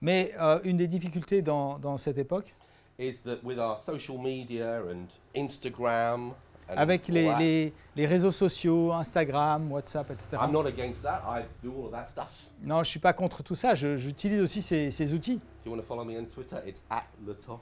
[0.00, 2.54] Mais euh, une des difficultés dans, dans cette époque,
[2.98, 6.32] is that with our social media and Instagram
[6.68, 10.36] and avec les, les- les réseaux sociaux, Instagram, WhatsApp, etc.
[10.42, 11.22] I'm not against that.
[11.26, 12.50] I do all of that stuff.
[12.62, 15.40] Non, je ne suis pas contre tout ça, j'utilise aussi ces, ces outils.
[15.60, 17.60] If you want to follow me on Twitter, it's at le top.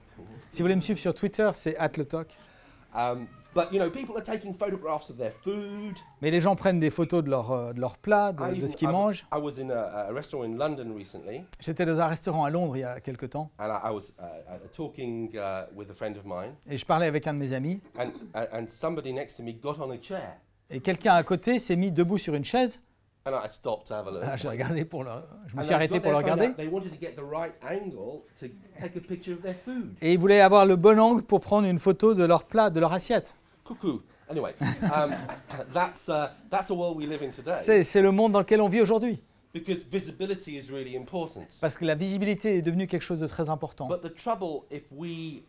[0.51, 1.77] Si vous voulez me suivre sur Twitter, c'est.
[1.79, 1.99] Um, but
[2.99, 5.99] you know, people are taking photographs of their food.
[6.21, 8.89] Mais les gens prennent des photos de leur, euh, de leur plat, de, ce qu'ils
[8.89, 9.27] mangent.
[9.33, 12.77] I was in a, a restaurant in London recently, J'étais dans un restaurant à Londres
[12.77, 14.13] il y a quelque temps and I, I was
[14.73, 15.33] talking
[15.75, 18.47] with a friend of mine, et je parlais avec un de mes amis and, and
[18.53, 20.37] and somebody next to me got on a chair,
[20.71, 22.81] et quelqu'un à côté s'est mis debout sur une chaise.
[23.25, 24.23] and I stopped to have a look.
[24.25, 25.11] Ah, regardé pour le,
[25.47, 26.57] je me suis arrêté pour le regarder out.
[26.57, 28.47] They wanted to get the right angle to
[28.81, 29.95] take a picture of their food.
[30.01, 32.81] et ils voulaient avoir le bon angle pour prendre une photo de leur plat, de
[32.81, 33.35] leur assiette.
[33.65, 34.01] Cuckoo.
[34.31, 34.55] Anyway,
[34.95, 35.15] um,
[35.73, 37.55] that's uh, that's the world we live in today.
[37.61, 39.21] C'est c'est le monde dans lequel on vit aujourd'hui.
[39.53, 41.47] because visibility is really important.
[41.61, 43.87] Parce que la visibilité est devenue quelque chose de très important.
[43.89, 45.43] But the trouble, if we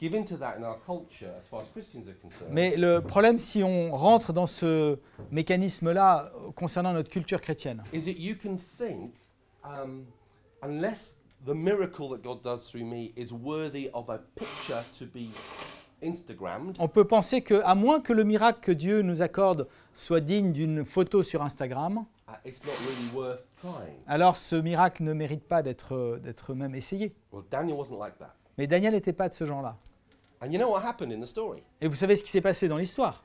[0.00, 3.38] give into that in our culture, as far as Christians are concerned, Mais le problème,
[3.38, 4.98] si on rentre dans ce
[5.30, 9.12] mécanisme-là euh, concernant notre culture chrétienne, is that you can think,
[9.62, 10.06] um,
[10.62, 15.30] unless the miracle that God does through me is worthy of a picture to be
[16.78, 20.52] on peut penser que, à moins que le miracle que Dieu nous accorde soit digne
[20.52, 22.04] d'une photo sur Instagram,
[22.44, 23.98] it's not really worth trying.
[24.06, 27.14] alors ce miracle ne mérite pas d'être même essayé.
[27.32, 28.34] Well, Daniel wasn't like that.
[28.56, 29.76] Mais Daniel n'était pas de ce genre-là.
[30.42, 31.62] And you know what happened in the story?
[31.80, 33.24] Et vous savez ce qui s'est passé dans l'histoire?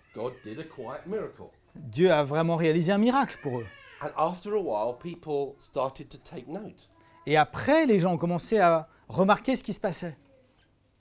[1.75, 3.65] Dieu a vraiment réalisé un miracle pour eux.
[4.01, 6.89] And after a while, people started to take note.
[7.25, 10.17] Et après, les gens ont commencé à remarquer ce qui se passait.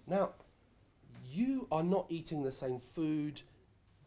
[0.06, 0.28] Now,
[1.34, 3.40] you are not eating the same food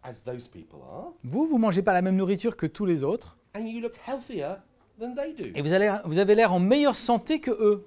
[0.04, 3.38] as those people are, Vous, vous mangez pas la même nourriture que tous les autres,
[3.56, 4.56] and you look healthier
[5.00, 5.50] than they do.
[5.56, 7.86] et vous, allez- vous avez l'air en meilleure santé que eux.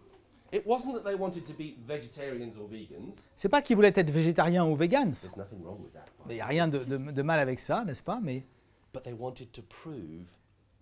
[0.53, 3.15] It wasn't that they wanted to be vegetarians or vegans.
[3.37, 5.11] C'est pas qu'ils voulaient être végétariens ou végans.
[5.11, 6.05] There's nothing wrong with that.
[6.29, 8.19] Il n'y a rien de, de- de mal avec ça, n'est-ce pas?
[8.21, 8.45] Mais,
[8.93, 10.27] But they wanted to prove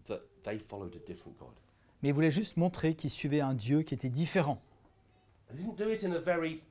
[0.07, 1.53] that they followed a different God.
[2.03, 4.59] mais ils voulaient juste montrer qu'ils suivaient un Dieu qui était différent.
[5.49, 6.62] They didn't do it in a very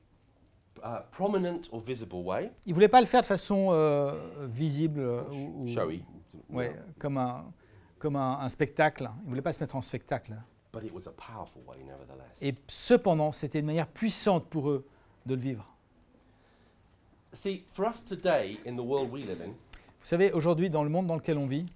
[0.84, 2.50] uh, prominent or visible way,
[2.90, 4.12] pas le faire de façon euh,
[4.46, 6.02] visible euh, ou, ou- showy,
[6.50, 7.44] ouais, comme, un,
[7.98, 9.08] comme un, un spectacle.
[9.24, 10.34] Ils voulaient pas se mettre en spectacle.
[10.72, 12.42] but it was a powerful way nevertheless.
[12.42, 14.86] Et cependant, c'était une manière puissante pour eux
[15.26, 15.66] de le vivre.
[17.32, 19.50] See, for us today in the world we live in,
[20.00, 21.66] Vous savez, aujourd'hui, dans le monde dans lequel on vit,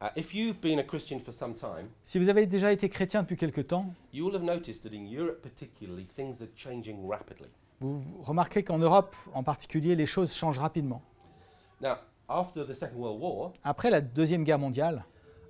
[0.00, 3.22] uh, if you've been a Christian for some time, si vous avez déjà été chrétien
[3.22, 7.48] depuis quelque temps, you will have noticed that in Europe particularly, things are changing rapidly.
[7.80, 11.02] Vous remarquerez qu'en Europe en particulier, les choses changent rapidement.
[11.80, 11.96] Now,
[12.28, 15.04] after the Second World War, Après la Deuxième Guerre mondiale,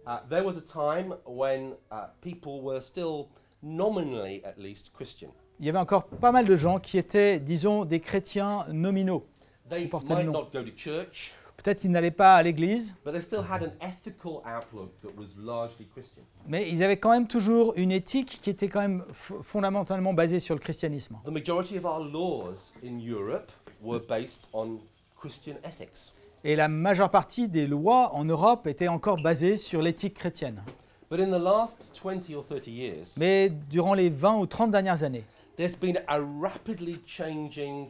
[0.06, 3.26] uh, there was a time when uh, people were still
[3.62, 5.30] nominally, at least, Christian.
[5.58, 9.26] il y avait encore pas mal de gens qui étaient, disons, des chrétiens nominaux.
[9.70, 10.32] They portaient le might nom.
[10.32, 11.32] not go to church,
[11.66, 15.34] Peut-être qu'ils n'allaient pas à l'église, but they still had an ethical outlook that was
[15.36, 16.22] largely Christian.
[16.46, 20.54] mais ils avaient quand même toujours une éthique qui était quand même fondamentalement basée sur
[20.54, 21.18] le christianisme.
[21.24, 23.50] The majority of our laws in Europe
[23.82, 24.78] were based on
[25.20, 26.12] Christian ethics.
[26.44, 30.62] Et la majeure partie des lois en Europe étaient encore basées sur l'éthique chrétienne.
[31.10, 35.02] But in the last 20 or 30 years, Mais durant les 20 ou 30 dernières
[35.02, 35.24] années,
[35.56, 37.88] there's been a rapidly changing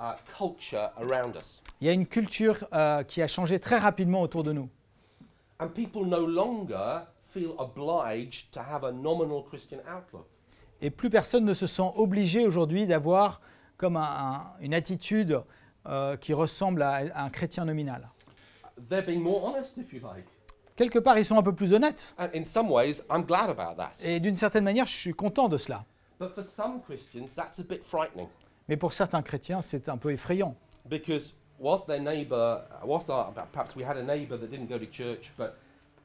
[0.00, 1.62] uh, culture around us.
[1.80, 4.68] il y a une culture euh, qui a changé très rapidement autour de nous.
[5.60, 10.26] And people no longer feel obliged to have a nominal Christian outlook.
[10.80, 13.40] Et plus personne ne se sent obligé aujourd'hui d'avoir
[13.76, 15.40] comme un- un- une attitude
[15.86, 18.08] euh, qui ressemble à, à un chrétien nominal.
[18.88, 20.24] They're being more honest, if you like.
[20.76, 22.14] Quelque part, ils sont un peu plus honnêtes.
[22.18, 23.92] And in some ways, I'm glad about that.
[24.04, 25.84] Et d'une certaine manière, je suis content de cela.
[26.20, 28.28] But for some Christians, that's a bit frightening
[28.68, 30.54] Mais pour certains chrétiens, c'est un peu effrayant.
[30.88, 34.86] because whilst their neighbour, whilst our, perhaps we had a neighbour that didn't go to
[34.86, 35.54] church but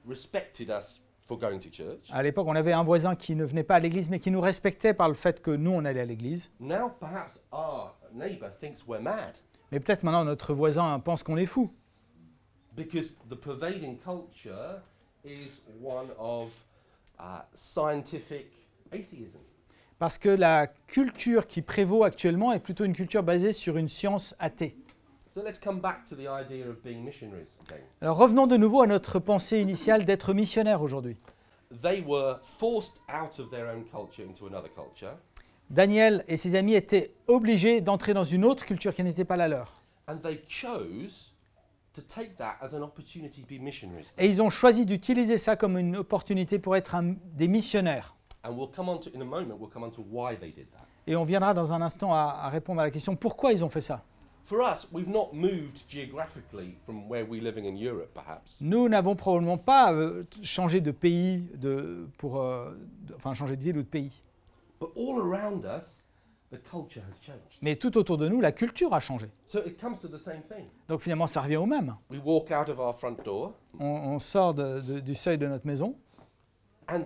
[0.06, 3.64] respected us for going to church, À l'époque, on avait un voisin qui ne venait
[3.64, 6.06] pas à l'église, mais qui nous respectait par le fait que nous, on allait à
[6.06, 6.52] l'église.
[6.60, 9.38] now perhaps our neighbour thinks we're mad
[9.72, 11.72] Mais peut-être maintenant, notre voisin pense qu'on est fou.
[12.76, 14.82] because the pervading culture
[15.24, 16.50] is one of
[17.20, 18.52] uh, scientific
[18.92, 19.40] atheism.
[20.00, 24.36] Parce que la culture qui prévaut actuellement est plutôt une culture basée sur une science
[24.40, 24.76] athée.
[25.34, 27.82] So let's come back to the idea of being missionaries again.
[28.02, 31.18] Alors revenons de nouveau à notre pensée initiale d'être missionnaire aujourd'hui.
[31.82, 35.16] They were forced out of their own culture into another culture,
[35.72, 39.48] Daniel et ses amis étaient obligés d'entrer dans une autre culture qui n'était pas la
[39.48, 39.82] leur.
[44.18, 48.16] Et ils ont choisi d'utiliser ça comme une opportunité pour être un- des missionnaires.
[48.44, 50.68] And we'll come on to, in a moment, we'll come on to why they did
[50.72, 50.86] that.
[51.08, 53.70] Et on viendra dans un instant à, à répondre à la question pourquoi ils ont
[53.70, 54.04] fait ça?
[54.46, 58.60] For us, we've not moved geographically from where we're living in Europe, perhaps.
[58.62, 62.78] Nous n'avons probablement pas euh, changé de pays, de, pour, euh,
[63.08, 64.12] de- enfin changé de ville ou de pays.
[64.82, 66.06] But all around us,
[66.52, 67.58] the culture has changed.
[67.62, 69.30] Mais tout autour de nous, la culture a changé.
[69.46, 70.66] So it comes to the same thing.
[70.90, 71.96] Donc finalement, ça revient au même.
[72.12, 75.66] We walk out of our front door, On, on sort de- du seuil de notre
[75.66, 75.96] maison
[76.90, 77.04] and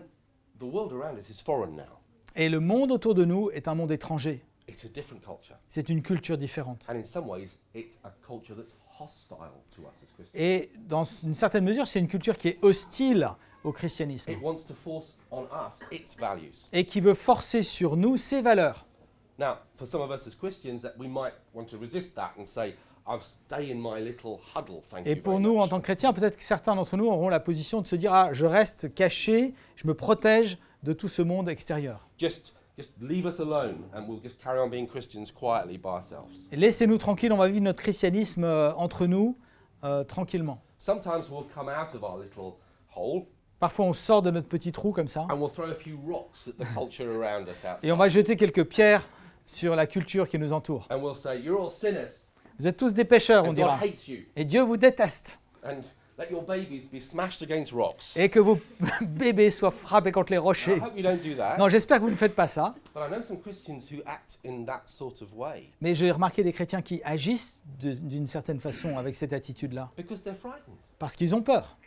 [0.59, 1.99] the world around us is foreign now.
[2.35, 4.43] et le monde autour de nous est un monde étranger.
[4.69, 5.55] It's a different culture.
[5.67, 6.85] C'est une culture différente.
[6.89, 9.37] And in some ways, it's a culture that's hostile
[9.75, 10.31] to us as Christians.
[10.33, 13.29] Et dans une certaine mesure, c'est une culture qui est hostile
[13.63, 16.65] au christianisme It wants to force on us its values.
[16.73, 18.85] et qui veut forcer sur nous ses valeurs.
[19.39, 22.43] Now, for some of us as Christians, that we might want to resist that and
[22.45, 22.75] say,
[23.09, 26.35] I'll stay in my little huddle, thank Et pour nous, en tant que chrétiens, peut-être
[26.35, 29.87] que certains d'entre nous auront la position de se dire Ah, je reste caché, je
[29.87, 32.07] me protège de tout ce monde extérieur.
[32.17, 36.33] Just, just leave us alone, and we'll just carry on being Christians quietly by ourselves.
[36.51, 39.37] Et Laissez-nous tranquilles, on va vivre notre christianisme euh, entre nous,
[39.85, 40.61] euh, tranquillement.
[40.77, 42.55] Sometimes we'll come out of our little
[42.95, 43.25] hole
[43.59, 46.47] Parfois, on sort de notre petit trou comme ça, and we'll throw a few rocks
[46.47, 47.83] at the culture around us outside.
[47.83, 49.07] et on va jeter quelques pierres
[49.47, 50.87] sur la culture qui nous entoure.
[50.91, 52.26] And we'll say, You're all sinners,
[52.59, 53.79] Vous êtes tous des pécheurs, on dira.
[54.35, 55.39] Et Dieu vous déteste.
[55.63, 55.81] And
[56.17, 58.15] let your babies be smashed against rocks.
[58.15, 58.59] Et que vos
[59.01, 60.79] bébés soient frappés contre les I rochers.
[60.79, 61.57] hope you don't do that.
[61.57, 62.73] Non, j'espère que vous ne faites pas ça.
[65.81, 69.91] Mais j'ai remarqué des chrétiens qui agissent d'une certaine façon avec cette attitude-là.
[70.97, 71.77] Parce qu'ils ont peur.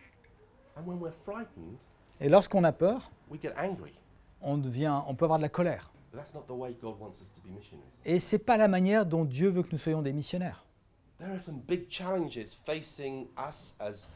[0.76, 1.76] And when we're frightened,
[2.20, 3.92] Et lorsqu'on a peur, we get angry.
[4.40, 5.90] on, devient, on peut avoir de la colère.
[6.12, 7.88] But that's not the way God wants us to be missionaries.
[8.05, 10.64] Et ce n'est pas la manière dont Dieu veut que nous soyons des missionnaires.
[11.18, 14.09] There are some big challenges facing us as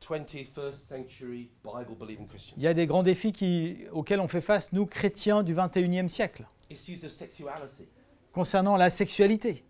[0.00, 2.54] 21st century Bible believing Christians.
[2.56, 6.08] Il y a des grands défis qui- auxquels on fait face, nous, chrétiens du 21e
[6.08, 7.88] siècle, Issues of sexuality,
[8.32, 9.64] concernant la sexualité,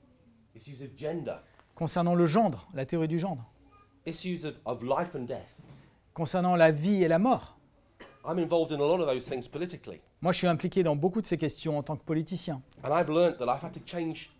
[0.54, 1.36] issues of gender,
[1.74, 3.44] concernant le gendre, la théorie du gendre,
[4.06, 5.56] issues of, of life and death.
[6.12, 7.58] concernant la vie et la mort.
[8.26, 10.00] I'm involved in a lot of those things politically.
[10.22, 12.62] Moi, je suis impliqué dans beaucoup de ces questions en tant que politicien.
[12.82, 14.30] And I've learned that I've had to change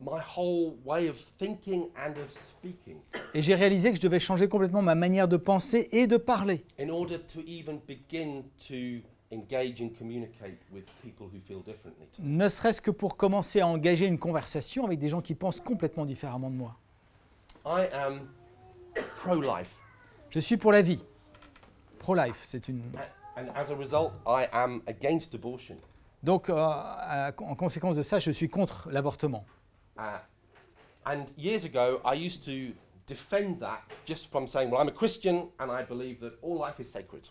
[0.00, 2.96] my whole way of thinking and of speaking
[3.32, 6.64] Et j'ai réalisé que je devais changer complètement ma manière de penser et de parler,
[6.80, 12.06] in order to even begin to engage and communicate with people who feel differently.
[12.12, 12.36] to me.
[12.36, 16.04] ne serait-ce que pour commencer à engager une conversation avec des gens qui pensent complètement
[16.04, 16.76] différemment de moi.
[17.66, 18.28] I am
[19.22, 19.76] pro-life,
[20.30, 21.00] Je suis pour la vie.
[21.98, 22.82] Pro-life, c'est une...
[23.36, 25.76] and as a result, I am against abortion.
[26.22, 29.44] Donc, euh, à- en conséquence de ça, je suis contre l'avortement.
[29.98, 30.02] Uh,
[31.04, 32.74] and years ago, I used to
[33.06, 36.78] defend that just from saying, well, I'm a Christian and I believe that all life
[36.80, 37.26] is sacred.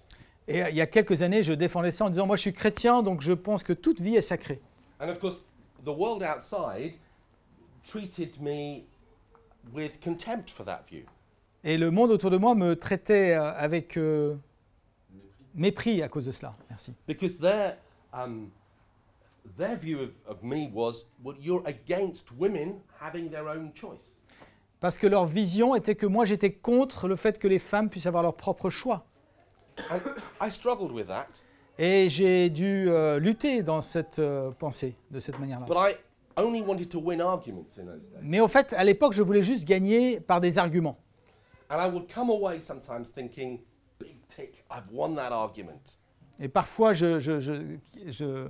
[0.47, 2.53] Et euh, il y a quelques années, je défendais ça en disant, moi je suis
[2.53, 4.61] chrétien, donc je pense que toute vie est sacrée.
[4.99, 5.41] And of course,
[5.83, 6.93] the world outside
[7.89, 8.83] treated me
[9.73, 11.03] with contempt for that view.
[11.63, 14.35] Et le monde autour de moi me traitait euh, avec euh,
[15.53, 16.53] mépris à cause de cela.
[16.69, 16.93] Merci.
[17.07, 17.77] Because their,
[18.13, 18.49] um,
[19.57, 24.15] their view of, of me was, well, you're against women having their own choice.
[24.79, 28.05] Parce que leur vision était que moi j'étais contre le fait que les femmes puissent
[28.05, 29.05] avoir leur propre choix.
[29.89, 29.99] And
[30.41, 31.27] I struggled with that,
[31.79, 35.65] Et j'ai dû euh, lutter dans cette euh, pensée, de cette manière-là.
[35.65, 35.95] but I
[36.35, 38.19] only wanted to win arguments in those days.
[38.21, 40.97] Mais au fait, à l'époque, je voulais juste gagner par des arguments.
[41.69, 43.59] And I would come away sometimes thinking,
[44.35, 45.97] tick, I've won that argument.
[46.39, 48.47] Et parfois, je, je- je- je-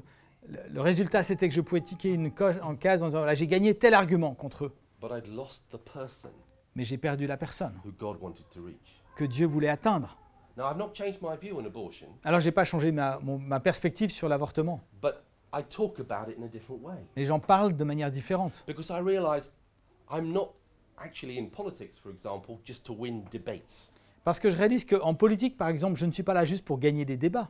[0.47, 3.47] le- résultat, c'était que je pouvais tiquer une coche en case en disant voilà, j'ai
[3.47, 6.29] gagné tel argument contre eux, But I'd lost the person
[6.75, 9.01] mais j'ai perdu la personne who God wanted to reach.
[9.15, 10.17] que Dieu voulait atteindre.
[10.57, 13.59] Now, I've not changed my view on abortion, Alors, j'ai pas changé ma, mon- ma
[13.59, 15.15] perspective sur l'avortement, but
[15.55, 18.63] I talk about it in a different way mais j'en parle de manière différente.
[18.65, 19.51] because I realize
[20.11, 20.53] I'm not
[20.97, 23.91] actually in politics, for example, just to win debates.
[24.23, 26.79] Parce que je réalise qu'en politique, par exemple, je ne suis pas là juste pour
[26.79, 27.49] gagner des débats.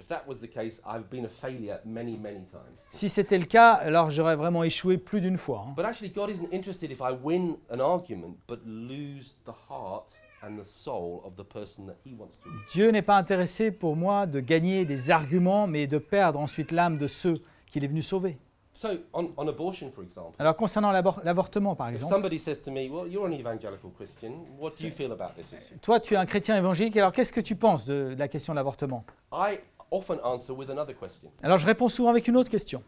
[0.00, 2.76] If that was the case, I've been a failure many, many times.
[2.90, 5.66] Si c'était le cas, alors j'aurais vraiment échoué plus d'une fois.
[5.68, 5.74] hein.
[5.76, 10.56] But actually, God isn't interested if I win an argument but lose the heart and
[10.60, 12.72] the soul of the person that He wants to reach.
[12.72, 16.98] Dieu n'est pas intéressé pour moi de gagner des arguments, mais de perdre ensuite l'âme
[16.98, 18.36] de ceux qu'il est venu sauver.
[18.76, 22.88] So, on, on abortion, for example, Alors concernant l'avortement, par exemple, somebody says to me,
[22.90, 25.78] Well, you're an evangelical Christian, what do you feel about this issue?
[25.80, 28.52] toi tu es un chrétien évangélique, alors qu'est-ce que tu penses de, de la question
[28.52, 29.04] de l'avortement?
[29.32, 29.60] I
[29.92, 31.30] often answer with another question.
[31.44, 32.82] Alors je réponds souvent avec une autre question.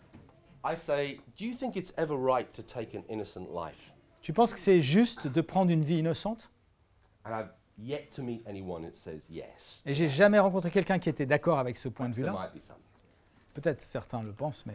[0.65, 3.93] I say, Do you think it's ever right to take an innocent life?
[4.23, 6.51] Tu penses que c'est juste de prendre une vie innocente?
[7.25, 9.85] And I've yet to meet anyone that says yes.
[9.87, 12.51] Et j'ai jamais rencontré quelqu'un qui était d'accord avec ce point de vue-là.
[13.55, 14.75] Peut-être certains le pensent, mais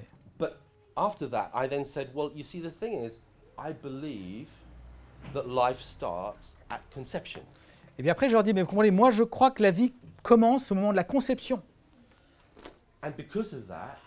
[0.97, 3.19] after that, I then said, Well, you see, the thing is,
[3.57, 4.47] I believe
[5.33, 7.41] that life starts at conception.
[7.99, 9.93] et bien après je leur dis mais vous comprenez, moi je crois que la vie
[10.23, 11.61] commence au moment de la conception.
[13.03, 13.97] And because of that,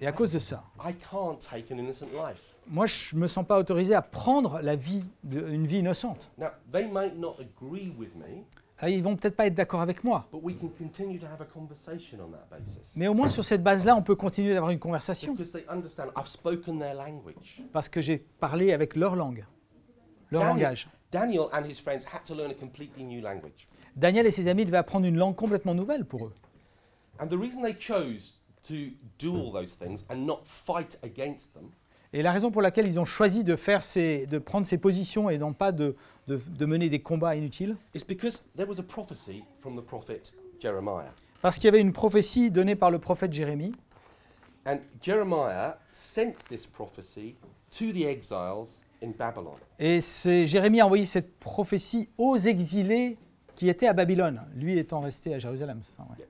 [0.00, 2.54] Et à cause de ça, I can't take an innocent life.
[2.68, 6.30] moi je me sens pas autorisé à prendre la vie de- une vie innocente.
[6.38, 8.44] Now, they might not agree with me,
[8.80, 11.40] Ah, Ils vont peut-être pas être d'accord avec moi, but we can continue to have
[11.40, 12.94] a conversation on that basis.
[12.96, 16.04] mais au moins sur cette base-là, on peut continuer d'avoir une conversation Because they understand
[16.16, 17.60] I've spoken their language.
[17.72, 19.44] parce que j'ai parlé avec leur langue,
[20.30, 20.88] leur Daniel, langage.
[21.10, 23.66] Daniel and his friends had to learn a completely new language.
[23.96, 26.32] Daniel et ses amis devaient apprendre une langue complètement nouvelle pour eux.
[27.18, 28.34] And the reason they chose
[28.68, 28.74] to
[29.18, 31.70] do all those things and not fight against them
[32.12, 35.28] Et la raison pour laquelle ils ont choisi de, faire ces- de prendre ces positions
[35.30, 35.96] et non pas de,
[36.28, 40.32] de- de mener des combats inutiles, is because there was a prophecy from the prophet
[40.60, 41.12] Jeremiah.
[41.42, 43.72] parce qu'il y avait une prophétie donnée par le prophète Jérémie.
[44.66, 47.34] And Jeremiah sent this prophecy
[47.70, 49.56] to the exiles in Babylon.
[49.78, 53.16] Et c'est Jérémie a envoyé cette prophétie aux exilés
[53.54, 55.80] qui étaient à Babylone, lui étant resté à Jérusalem.
[55.82, 56.26] c'est ça, ouais.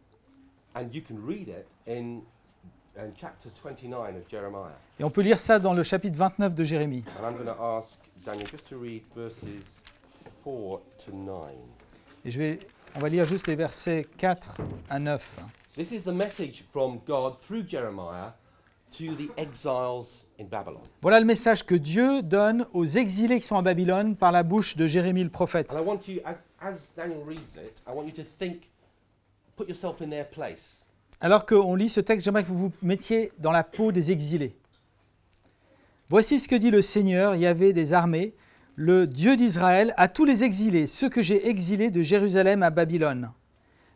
[0.74, 2.20] And you can read it in,
[2.96, 4.68] in chapter 29 of Jeremiah.
[5.00, 7.04] Et on peut lire ça dans le chapitre 29 de Jérémie.
[7.20, 7.98] And I'm going to ask
[8.28, 9.80] Daniel just to read verses
[10.44, 11.46] 4 to 9.
[12.26, 12.58] Et je vais,
[12.94, 14.58] on va lire juste les versets 4
[14.90, 15.38] à 9.
[15.74, 18.32] This is the message from God through Jeremiah
[18.98, 20.82] to the exiles in Babylon.
[21.00, 24.76] Voilà le message que Dieu donne aux exilés qui sont à Babylone par la bouche
[24.76, 25.72] de Jérémie le prophète.
[25.72, 28.68] And I want you, as, as Daniel reads it, I want you to think,
[29.56, 30.84] put yourself in their place.
[31.22, 34.54] Alors qu'on lit ce texte, j'aimerais que vous vous mettiez dans la peau des exilés.
[36.10, 38.32] Voici ce que dit le Seigneur, Yahvé des armées,
[38.76, 43.30] le Dieu d'Israël, à tous les exilés, ceux que j'ai exilés de Jérusalem à Babylone.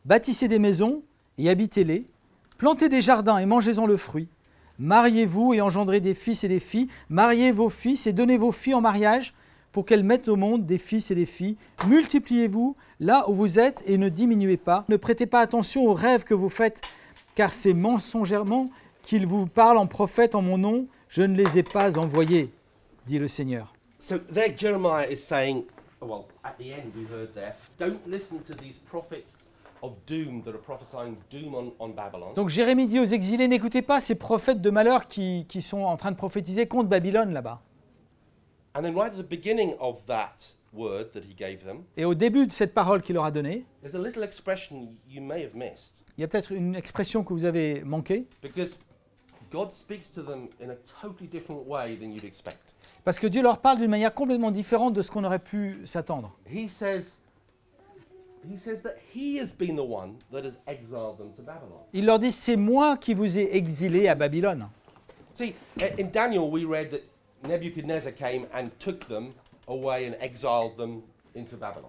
[0.04, 1.02] Bâtissez des maisons
[1.38, 2.04] et habitez-les,
[2.58, 4.28] plantez des jardins et mangez-en le fruit.
[4.78, 8.74] Mariez-vous et engendrez des fils et des filles, mariez vos fils et donnez vos filles
[8.74, 9.32] en mariage
[9.72, 11.56] pour qu'elles mettent au monde des fils et des filles.
[11.86, 14.84] Multipliez-vous là où vous êtes et ne diminuez pas.
[14.90, 16.82] Ne prêtez pas attention aux rêves que vous faites,
[17.34, 18.68] car c'est mensongèrement
[19.02, 20.86] qu'ils vous parlent en prophète en mon nom.
[21.08, 22.50] Je ne les ai pas envoyés,
[23.06, 23.74] dit le Seigneur.
[23.98, 25.64] So there Jeremiah is saying,
[26.00, 29.36] well, at the end we heard there, don't listen to these prophets
[29.82, 32.32] of doom that are prophesying doom on, on Babylon.
[32.34, 35.96] Donc Jérémie dit aux exilés, n'écoutez pas ces prophètes de malheur qui, qui sont en
[35.96, 37.60] train de prophétiser contre Babylone là-bas.
[38.74, 42.14] And then right at the beginning of that word that he gave them, Et au
[42.14, 45.54] début de cette parole qu'il leur a donnée, there's a little expression you may have
[45.54, 46.02] missed.
[46.16, 48.78] il y a peut-être une expression que vous avez manquée, Because
[53.04, 56.32] parce que Dieu leur parle d'une manière complètement différente de ce qu'on aurait pu s'attendre.
[56.46, 57.18] He says,
[58.48, 61.80] he says that he has been the one that has exiled them to Babylon.
[61.92, 64.68] Il leur dit, c'est moi qui vous ai exilés à Babylone.
[65.34, 65.54] See,
[65.98, 67.02] in Daniel we read that
[67.48, 69.32] Nebuchadnezzar came and took them
[69.68, 71.02] away and exiled them.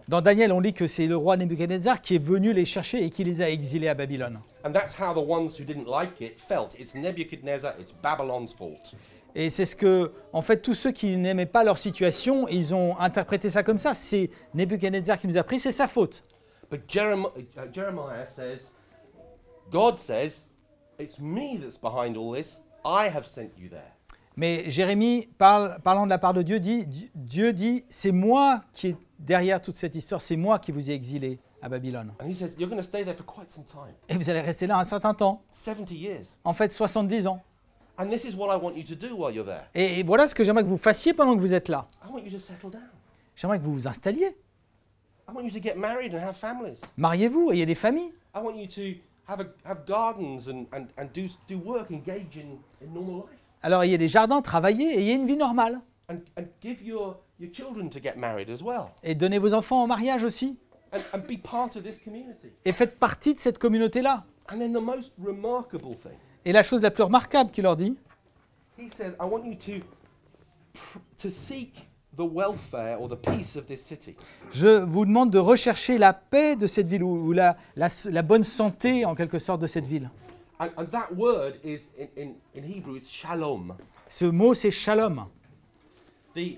[0.07, 3.09] Dans Daniel, on lit que c'est le roi Nebuchadnezzar qui est venu les chercher et
[3.09, 4.39] qui les a exilés à Babylone.
[4.65, 6.73] And that's how the ones who didn't like it felt.
[6.79, 8.95] It's Nebuchadnezzar, it's Babylon's fault.
[9.35, 12.97] Et c'est ce que, en fait, tous ceux qui n'aimaient pas leur situation, ils ont
[12.99, 13.93] interprété ça comme ça.
[13.95, 16.23] C'est Nebuchadnezzar qui nous a pris, c'est sa faute.
[16.71, 17.29] But Jeremiah,
[17.73, 18.71] Jeremiah says,
[19.71, 20.45] God says,
[20.99, 22.59] it's me that's behind all this.
[22.85, 23.91] I have sent you there.
[24.35, 28.61] Mais Jérémie, parle- parlant de la part de Dieu, dit, Di- Dieu dit, c'est moi
[28.73, 32.11] qui est derrière toute cette histoire, c'est moi qui vous ai exilés à Babylone.
[32.21, 34.41] And he says, You're going to stay there for quite some time Et vous allez
[34.41, 36.37] rester là un certain temps, 70 years.
[36.43, 37.41] en fait 70 ans.
[37.97, 39.61] And this is what I want you to do while you're there.
[39.75, 41.87] Et, et voilà ce que j'aimerais que vous fassiez pendant que vous êtes là.
[42.03, 42.81] I want you to settle down.
[43.35, 44.35] J'aimerais que vous vous installiez.
[45.29, 46.81] I want you to get married and have families.
[46.97, 48.11] Mariez-vous, ayez des familles.
[48.35, 52.35] I want you to have, a, have gardens and, and, and do, do work, engage
[52.35, 53.39] in, in normal life.
[53.61, 55.79] Alors ayez des jardins, travaillez et ayez une vie normale.
[56.09, 58.91] And, and give your, your children to get married as well.
[59.03, 60.57] Et donnez vos enfants en mariage aussi.
[60.91, 62.51] And, and be part of this community.
[62.65, 64.23] Et faites partie de cette communauté-là.
[64.51, 67.95] And then the most remarkable thing, Et la chose la plus remarquable qu'il leur dit,
[68.77, 69.85] he says, I want you to,
[70.73, 74.15] pr- to seek the welfare or the peace of this city.
[74.51, 78.21] je vous demande de rechercher la paix de cette ville, ou ou la, la, la
[78.21, 80.09] bonne santé en quelque sorte de cette ville.
[80.59, 83.75] And, and that word is, in, in, in Hebrew, it's shalom.
[84.07, 85.25] Ce mot, c'est shalom.
[86.35, 86.57] The,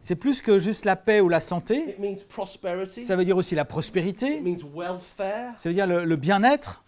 [0.00, 1.90] C'est plus que juste la paix ou la santé.
[1.90, 3.02] It means prosperity.
[3.02, 4.40] Ça veut dire aussi la It prospérité.
[4.40, 5.58] means welfare.
[5.58, 6.82] Ça veut dire le, le bien-être.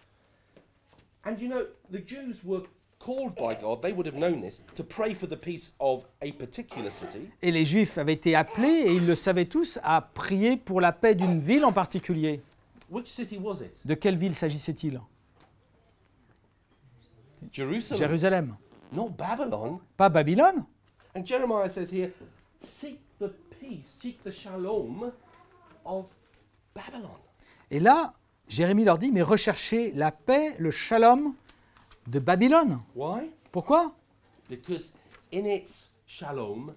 [1.24, 2.62] And you know, the Jews were
[2.99, 6.32] called by God, they would have known this, to pray for the peace of a
[6.32, 7.28] particular city.
[7.42, 10.92] Et les Juifs avaient été appelés, et ils le savaient tous, à prier pour la
[10.92, 12.40] paix d'une ville en particulier.
[12.90, 13.72] Which city was it?
[13.84, 15.01] De quelle ville s'agissait-il?
[17.53, 17.99] Jerusalem.
[17.99, 18.57] Jérusalem.
[18.93, 19.80] Not Babylon.
[19.97, 20.64] Pas Babylone.
[21.14, 22.12] And Jeremiah says here,
[22.61, 23.30] seek the
[23.61, 25.12] peace, seek the shalom
[25.84, 26.07] of
[26.74, 27.18] Babylon.
[27.70, 28.14] Et là,
[28.49, 31.34] Jérémie leur dit, mais recherchez la paix, le shalom
[32.07, 32.80] de Babylone.
[32.95, 33.30] Why?
[33.51, 33.93] Pourquoi?
[34.49, 34.93] Because
[35.32, 36.74] in its shalom,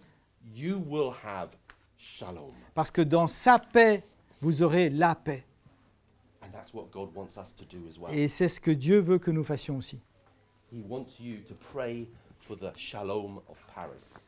[0.55, 1.49] you will have
[1.97, 2.51] shalom.
[2.73, 4.03] Parce que dans sa paix,
[4.41, 5.43] vous aurez la paix.
[6.41, 8.11] And that's what God wants us to do as well.
[8.11, 9.99] Et c'est ce que Dieu veut que nous fassions aussi.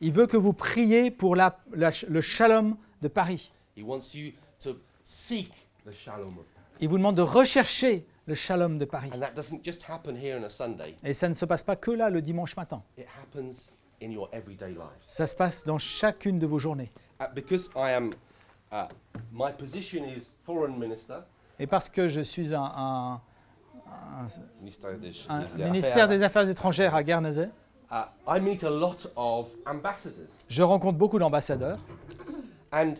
[0.00, 3.52] Il veut que vous priez pour la- la- le shalom de Paris.
[3.76, 5.50] He wants you to seek
[5.84, 6.76] the shalom of Paris.
[6.80, 9.10] Il vous demande de rechercher le shalom de Paris.
[9.14, 11.76] And that doesn't just happen here on a Sunday, Et ça ne se passe pas
[11.76, 12.82] que là, le dimanche matin.
[12.98, 13.70] it happens
[14.02, 14.80] in your everyday lives.
[15.06, 16.90] Ça se passe dans chacune de vos journées.
[17.20, 18.10] Uh, because I am,
[18.72, 18.88] uh,
[19.32, 21.22] my position is foreign minister,
[21.58, 23.20] Et parce que je suis un, un-
[24.60, 27.48] ministère des, un ministère Affaires, des Affaires étrangères à Guernesey,
[27.90, 27.94] uh,
[28.26, 30.28] I meet a lot of ambassadors.
[30.48, 31.78] je rencontre beaucoup d'ambassadeurs.
[32.72, 32.94] And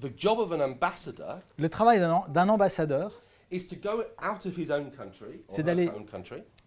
[0.00, 3.12] the job of an ambassador Le travail d'un ambassadeur,
[3.50, 5.90] is to go out of his own country, or C'est d'aller-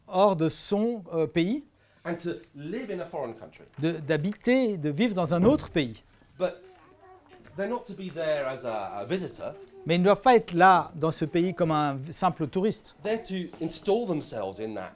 [0.08, 1.64] hors de son euh, pays,
[2.06, 3.64] and to live in a foreign country.
[3.80, 6.04] de- d'habiter, de, vivre dans un autre pays.
[6.38, 6.56] But
[7.56, 9.54] they're not to be there as a, a visitor.
[9.86, 12.96] Mais ils ne doivent pas être là, dans ce pays, comme un simple touriste.
[13.04, 14.94] They're to install themselves in that,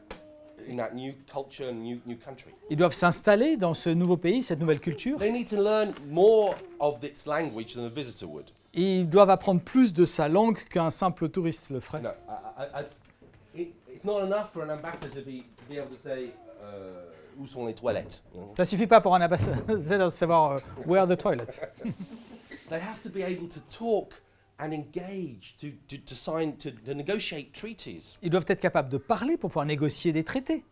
[0.69, 2.51] in that new culture and new, new country.
[2.69, 5.17] Ils doivent s'installer dans ce nouveau pays, cette nouvelle culture.
[5.17, 8.51] They need to learn more of its language than a visitor would.
[8.75, 12.01] Et ils doivent apprendre plus de sa langue qu'un simple touriste le ferait.
[12.01, 15.77] No, I, I, I, it, it's not enough for an ambassador to be, to be
[15.77, 16.31] able to say,
[16.61, 18.21] uh, où sont les toilettes?
[18.33, 18.53] you know?
[18.55, 21.59] Ça suffit pas pour un ambassadeur de savoir euh, where are the toilets?
[22.69, 24.13] They have to be able to talk
[24.59, 28.15] and engage, to, to, to sign, to, to negotiate treaties.
[28.21, 30.63] Ils doivent être capables de parler pour pouvoir négocier des traités.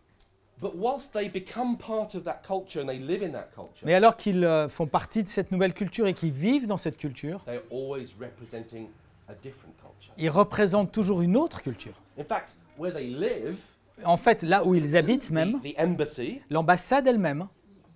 [0.62, 3.96] But whilst they become part of that culture and they live in that culture, Mais
[3.96, 7.44] alors qu'ils euh, font partie de cette nouvelle culture et qu'ils vivent dans cette culture,
[7.44, 8.88] they're always representing
[9.28, 10.14] a different culture.
[10.18, 11.94] ils représentent toujours une autre culture.
[12.18, 13.58] In fact, where they live,
[14.06, 17.48] En fait, là où ils habitent même, the, the embassy l'ambassade elle-même,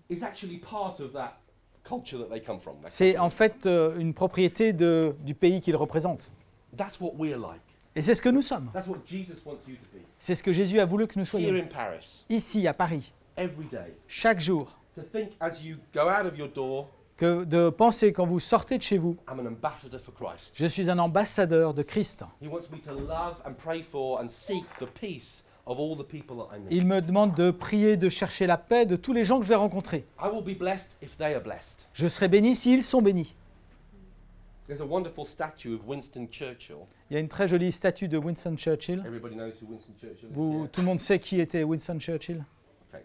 [0.09, 1.37] is actually part of that
[2.85, 6.31] c'est en fait euh, une propriété de- du pays qu'ils représentent.
[6.75, 7.61] That's what we're like.
[7.95, 8.69] Et c'est ce que nous sommes.
[8.73, 10.01] That's what Jesus wants you to be.
[10.19, 11.55] C'est ce que Jésus a voulu que nous Here soyons.
[11.55, 16.25] in Paris, Ici, à Paris, every day, chaque jour, to think as you go out
[16.25, 19.99] of your door, que de penser quand vous sortez de chez vous, I'm an ambassador
[19.99, 20.55] for Christ.
[20.59, 22.23] je suis un ambassadeur de Christ.
[26.69, 29.49] Il me demande de prier, de chercher la paix de tous les gens que je
[29.49, 30.05] vais rencontrer.
[30.21, 31.87] I will be blessed if they are blessed.
[31.93, 33.35] Je serai béni s'ils sont bénis.
[34.67, 36.85] There's a wonderful statue of Winston Churchill.
[37.09, 39.01] Il y a une très jolie statue de Winston Churchill.
[39.05, 40.33] Everybody knows who Winston Churchill is.
[40.33, 40.67] Vous, yeah?
[40.67, 42.43] tout le monde sait qui était Winston Churchill.
[42.93, 43.03] Okay.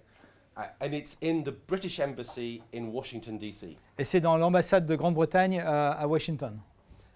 [0.81, 3.77] And it's in the British Embassy in Washington, D.C.
[3.97, 6.59] Et c'est dans l'ambassade de Grande-Bretagne à, à Washington.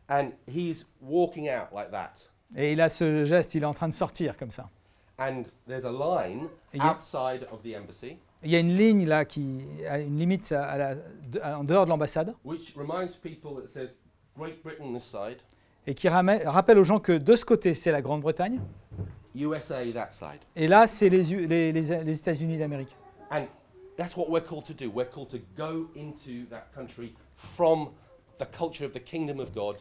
[0.08, 2.30] And he's walking out like that.
[2.54, 4.70] Et il a ce geste, il est en train de sortir comme ça.
[5.18, 6.44] And there's a line
[6.74, 9.62] Et il y a- outside of the embassy Il y a une ligne là qui
[9.88, 13.54] a une limite à- à la- de- à- en dehors de l'ambassade which reminds people
[13.62, 13.88] that says
[14.38, 15.38] Great Britain this side,
[15.86, 18.60] et qui rappelle aux gens que de ce côté c'est la Grande-Bretagne
[19.34, 20.40] USA that side.
[20.54, 22.94] et là c'est les, U- les- les- les États-Unis d'Amérique.
[23.30, 23.46] And
[23.96, 24.90] that's what we're called to do.
[24.94, 27.88] We're called to go into that country from
[28.38, 29.76] the culture of the kingdom of God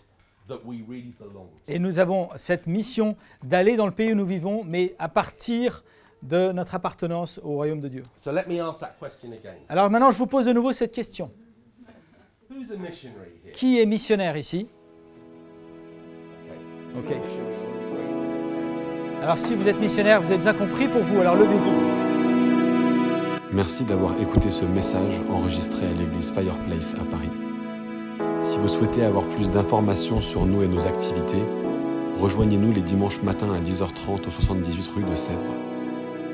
[0.47, 1.47] that we really belong.
[1.47, 1.71] to.
[1.71, 5.83] Et nous avons cette mission d'aller dans le pays où nous vivons, mais à partir
[6.21, 8.03] de notre appartenance au royaume de Dieu.
[8.23, 9.55] So let me ask that question again.
[9.69, 11.31] Alors maintenant, je vous pose de nouveau cette question.
[12.49, 13.53] Who's a missionary here?
[13.53, 14.67] Qui est missionnaire ici?
[16.97, 17.19] Okay.
[19.21, 22.05] Alors si vous êtes missionnaire, vous avez bien compris pour vous, alors levez-vous.
[23.51, 27.29] Merci d'avoir écouté ce message enregistré à l'église Fireplace à Paris.
[28.45, 31.43] Si vous souhaitez avoir plus d'informations sur nous et nos activités,
[32.19, 35.55] rejoignez-nous les dimanches matins à 10h30 au 78 rue de Sèvres.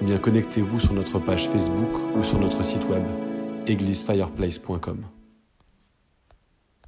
[0.02, 3.04] Ou bien connectez-vous sur notre page Facebook ou sur notre site web
[3.66, 5.21] églisefireplace.com.